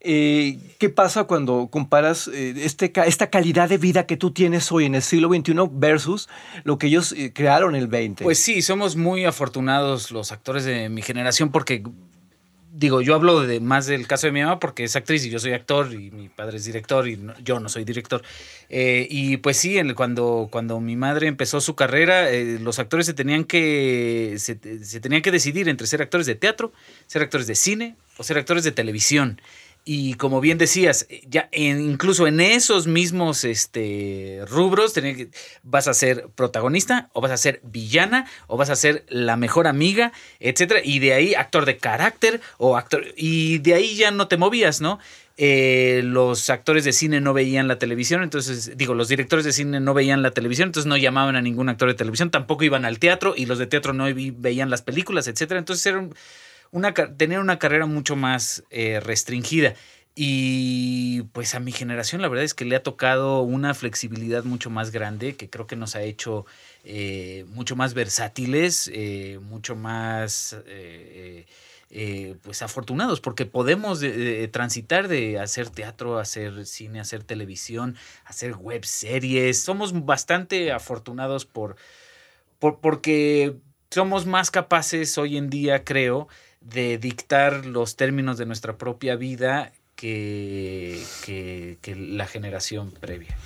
Eh, 0.00 0.58
¿Qué 0.78 0.88
pasa 0.88 1.24
cuando 1.24 1.68
comparas 1.70 2.26
eh, 2.28 2.54
este, 2.56 2.90
esta 3.04 3.28
calidad 3.28 3.68
de 3.68 3.76
vida 3.76 4.06
que 4.06 4.16
tú 4.16 4.30
tienes 4.30 4.72
hoy 4.72 4.86
en 4.86 4.94
el 4.94 5.02
siglo 5.02 5.28
XXI 5.28 5.52
versus 5.72 6.30
lo 6.64 6.78
que 6.78 6.86
ellos 6.86 7.14
crearon 7.34 7.76
en 7.76 7.82
el 7.82 7.88
XX? 7.88 8.22
Pues 8.22 8.38
sí, 8.38 8.62
somos 8.62 8.96
muy 8.96 9.26
afortunados 9.26 10.10
los 10.10 10.32
actores 10.32 10.64
de 10.64 10.88
mi 10.88 11.02
generación 11.02 11.50
porque, 11.50 11.82
digo, 12.72 13.00
yo 13.00 13.14
hablo 13.14 13.40
de 13.40 13.60
más 13.60 13.86
del 13.86 14.06
caso 14.06 14.26
de 14.26 14.32
mi 14.32 14.40
mamá 14.42 14.58
porque 14.60 14.84
es 14.84 14.96
actriz 14.96 15.24
y 15.24 15.30
yo 15.30 15.38
soy 15.38 15.52
actor 15.52 15.92
y 15.92 16.10
mi 16.10 16.28
padre 16.28 16.56
es 16.58 16.64
director 16.64 17.08
y 17.08 17.18
yo 17.44 17.60
no 17.60 17.68
soy 17.68 17.84
director. 17.84 18.22
Eh, 18.68 19.06
y 19.10 19.36
pues 19.38 19.56
sí, 19.56 19.78
el- 19.78 19.94
cuando, 19.94 20.48
cuando 20.50 20.80
mi 20.80 20.96
madre 20.96 21.26
empezó 21.26 21.60
su 21.60 21.74
carrera, 21.74 22.30
eh, 22.30 22.58
los 22.60 22.78
actores 22.78 23.06
se 23.06 23.14
tenían, 23.14 23.44
que, 23.44 24.36
se 24.38 24.54
tenían 25.00 25.22
que 25.22 25.30
decidir 25.32 25.68
entre 25.68 25.86
ser 25.86 26.02
actores 26.02 26.26
de 26.26 26.34
teatro, 26.34 26.72
ser 27.06 27.22
actores 27.22 27.46
de 27.46 27.54
cine 27.54 27.96
o 28.18 28.22
ser 28.22 28.38
actores 28.38 28.64
de 28.64 28.72
televisión. 28.72 29.40
Y 29.84 30.14
como 30.14 30.40
bien 30.40 30.58
decías, 30.58 31.06
ya 31.26 31.48
en- 31.52 31.80
incluso 31.90 32.26
en 32.26 32.40
esos 32.40 32.86
mismos 32.86 33.44
este, 33.44 34.42
rubros, 34.48 34.92
que- 34.92 35.30
vas 35.62 35.88
a 35.88 35.94
ser 35.94 36.28
protagonista, 36.34 37.08
o 37.12 37.20
vas 37.20 37.32
a 37.32 37.36
ser 37.38 37.60
villana, 37.64 38.26
o 38.46 38.56
vas 38.56 38.70
a 38.70 38.76
ser 38.76 39.04
la 39.08 39.36
mejor 39.36 39.66
amiga, 39.66 40.12
etcétera. 40.38 40.80
Y 40.84 40.98
de 40.98 41.14
ahí 41.14 41.34
actor 41.34 41.64
de 41.64 41.78
carácter, 41.78 42.40
o 42.58 42.76
actor. 42.76 43.04
Y 43.16 43.58
de 43.58 43.74
ahí 43.74 43.96
ya 43.96 44.10
no 44.10 44.28
te 44.28 44.36
movías, 44.36 44.80
¿no? 44.80 44.98
Eh, 45.42 46.02
los 46.04 46.50
actores 46.50 46.84
de 46.84 46.92
cine 46.92 47.22
no 47.22 47.32
veían 47.32 47.66
la 47.66 47.78
televisión, 47.78 48.22
entonces, 48.22 48.76
digo, 48.76 48.92
los 48.92 49.08
directores 49.08 49.46
de 49.46 49.52
cine 49.54 49.80
no 49.80 49.94
veían 49.94 50.20
la 50.20 50.32
televisión, 50.32 50.68
entonces 50.68 50.86
no 50.86 50.98
llamaban 50.98 51.34
a 51.34 51.40
ningún 51.40 51.70
actor 51.70 51.88
de 51.88 51.94
televisión, 51.94 52.30
tampoco 52.30 52.62
iban 52.64 52.84
al 52.84 52.98
teatro, 52.98 53.32
y 53.34 53.46
los 53.46 53.58
de 53.58 53.66
teatro 53.66 53.94
no 53.94 54.04
veían 54.14 54.68
las 54.68 54.82
películas, 54.82 55.28
etcétera. 55.28 55.58
Entonces 55.58 55.86
era 55.86 55.98
un- 56.00 56.14
una, 56.72 56.94
tener 56.94 57.38
una 57.40 57.58
carrera 57.58 57.86
mucho 57.86 58.16
más 58.16 58.64
eh, 58.70 59.00
restringida. 59.00 59.74
Y 60.14 61.22
pues 61.32 61.54
a 61.54 61.60
mi 61.60 61.72
generación 61.72 62.20
la 62.20 62.28
verdad 62.28 62.44
es 62.44 62.52
que 62.52 62.64
le 62.64 62.76
ha 62.76 62.82
tocado 62.82 63.40
una 63.42 63.74
flexibilidad 63.74 64.44
mucho 64.44 64.68
más 64.68 64.90
grande 64.90 65.36
que 65.36 65.48
creo 65.48 65.66
que 65.66 65.76
nos 65.76 65.94
ha 65.94 66.02
hecho 66.02 66.44
eh, 66.84 67.44
mucho 67.48 67.76
más 67.76 67.94
versátiles, 67.94 68.90
eh, 68.92 69.38
mucho 69.40 69.76
más 69.76 70.56
pues 72.42 72.62
afortunados 72.62 73.20
porque 73.20 73.46
podemos 73.46 73.98
de- 74.00 74.12
de 74.12 74.48
transitar 74.48 75.08
de 75.08 75.38
hacer 75.38 75.70
teatro, 75.70 76.18
hacer 76.18 76.66
cine, 76.66 77.00
hacer 77.00 77.24
televisión, 77.24 77.96
hacer 78.24 78.54
web 78.56 78.84
series. 78.84 79.60
Somos 79.60 79.92
bastante 80.04 80.72
afortunados 80.72 81.46
por, 81.46 81.76
por- 82.58 82.80
porque 82.80 83.56
somos 83.90 84.26
más 84.26 84.50
capaces 84.50 85.18
hoy 85.18 85.36
en 85.36 85.50
día, 85.50 85.84
creo, 85.84 86.28
de 86.60 86.98
dictar 86.98 87.66
los 87.66 87.96
términos 87.96 88.38
de 88.38 88.46
nuestra 88.46 88.76
propia 88.76 89.16
vida 89.16 89.72
que, 89.96 91.02
que- 91.24 91.78
que 91.82 91.94
la 91.96 92.26
generación 92.26 92.90
previa. 92.92 93.36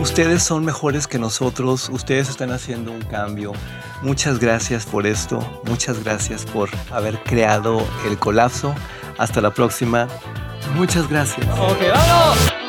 Ustedes 0.00 0.42
son 0.42 0.64
mejores 0.64 1.06
que 1.06 1.18
nosotros, 1.18 1.88
ustedes 1.88 2.28
están 2.28 2.50
haciendo 2.50 2.90
un 2.92 3.02
cambio. 3.02 3.52
Muchas 4.02 4.38
gracias 4.40 4.84
por 4.84 5.06
esto, 5.06 5.38
muchas 5.64 6.02
gracias 6.02 6.44
por 6.44 6.68
haber 6.90 7.18
creado 7.22 7.86
el 8.06 8.18
colapso. 8.18 8.74
Hasta 9.18 9.40
la 9.40 9.52
próxima. 9.54 10.08
Muchas 10.74 11.08
gracias. 11.08 11.46
Ok, 11.46 11.78
vámonos. 11.92 12.61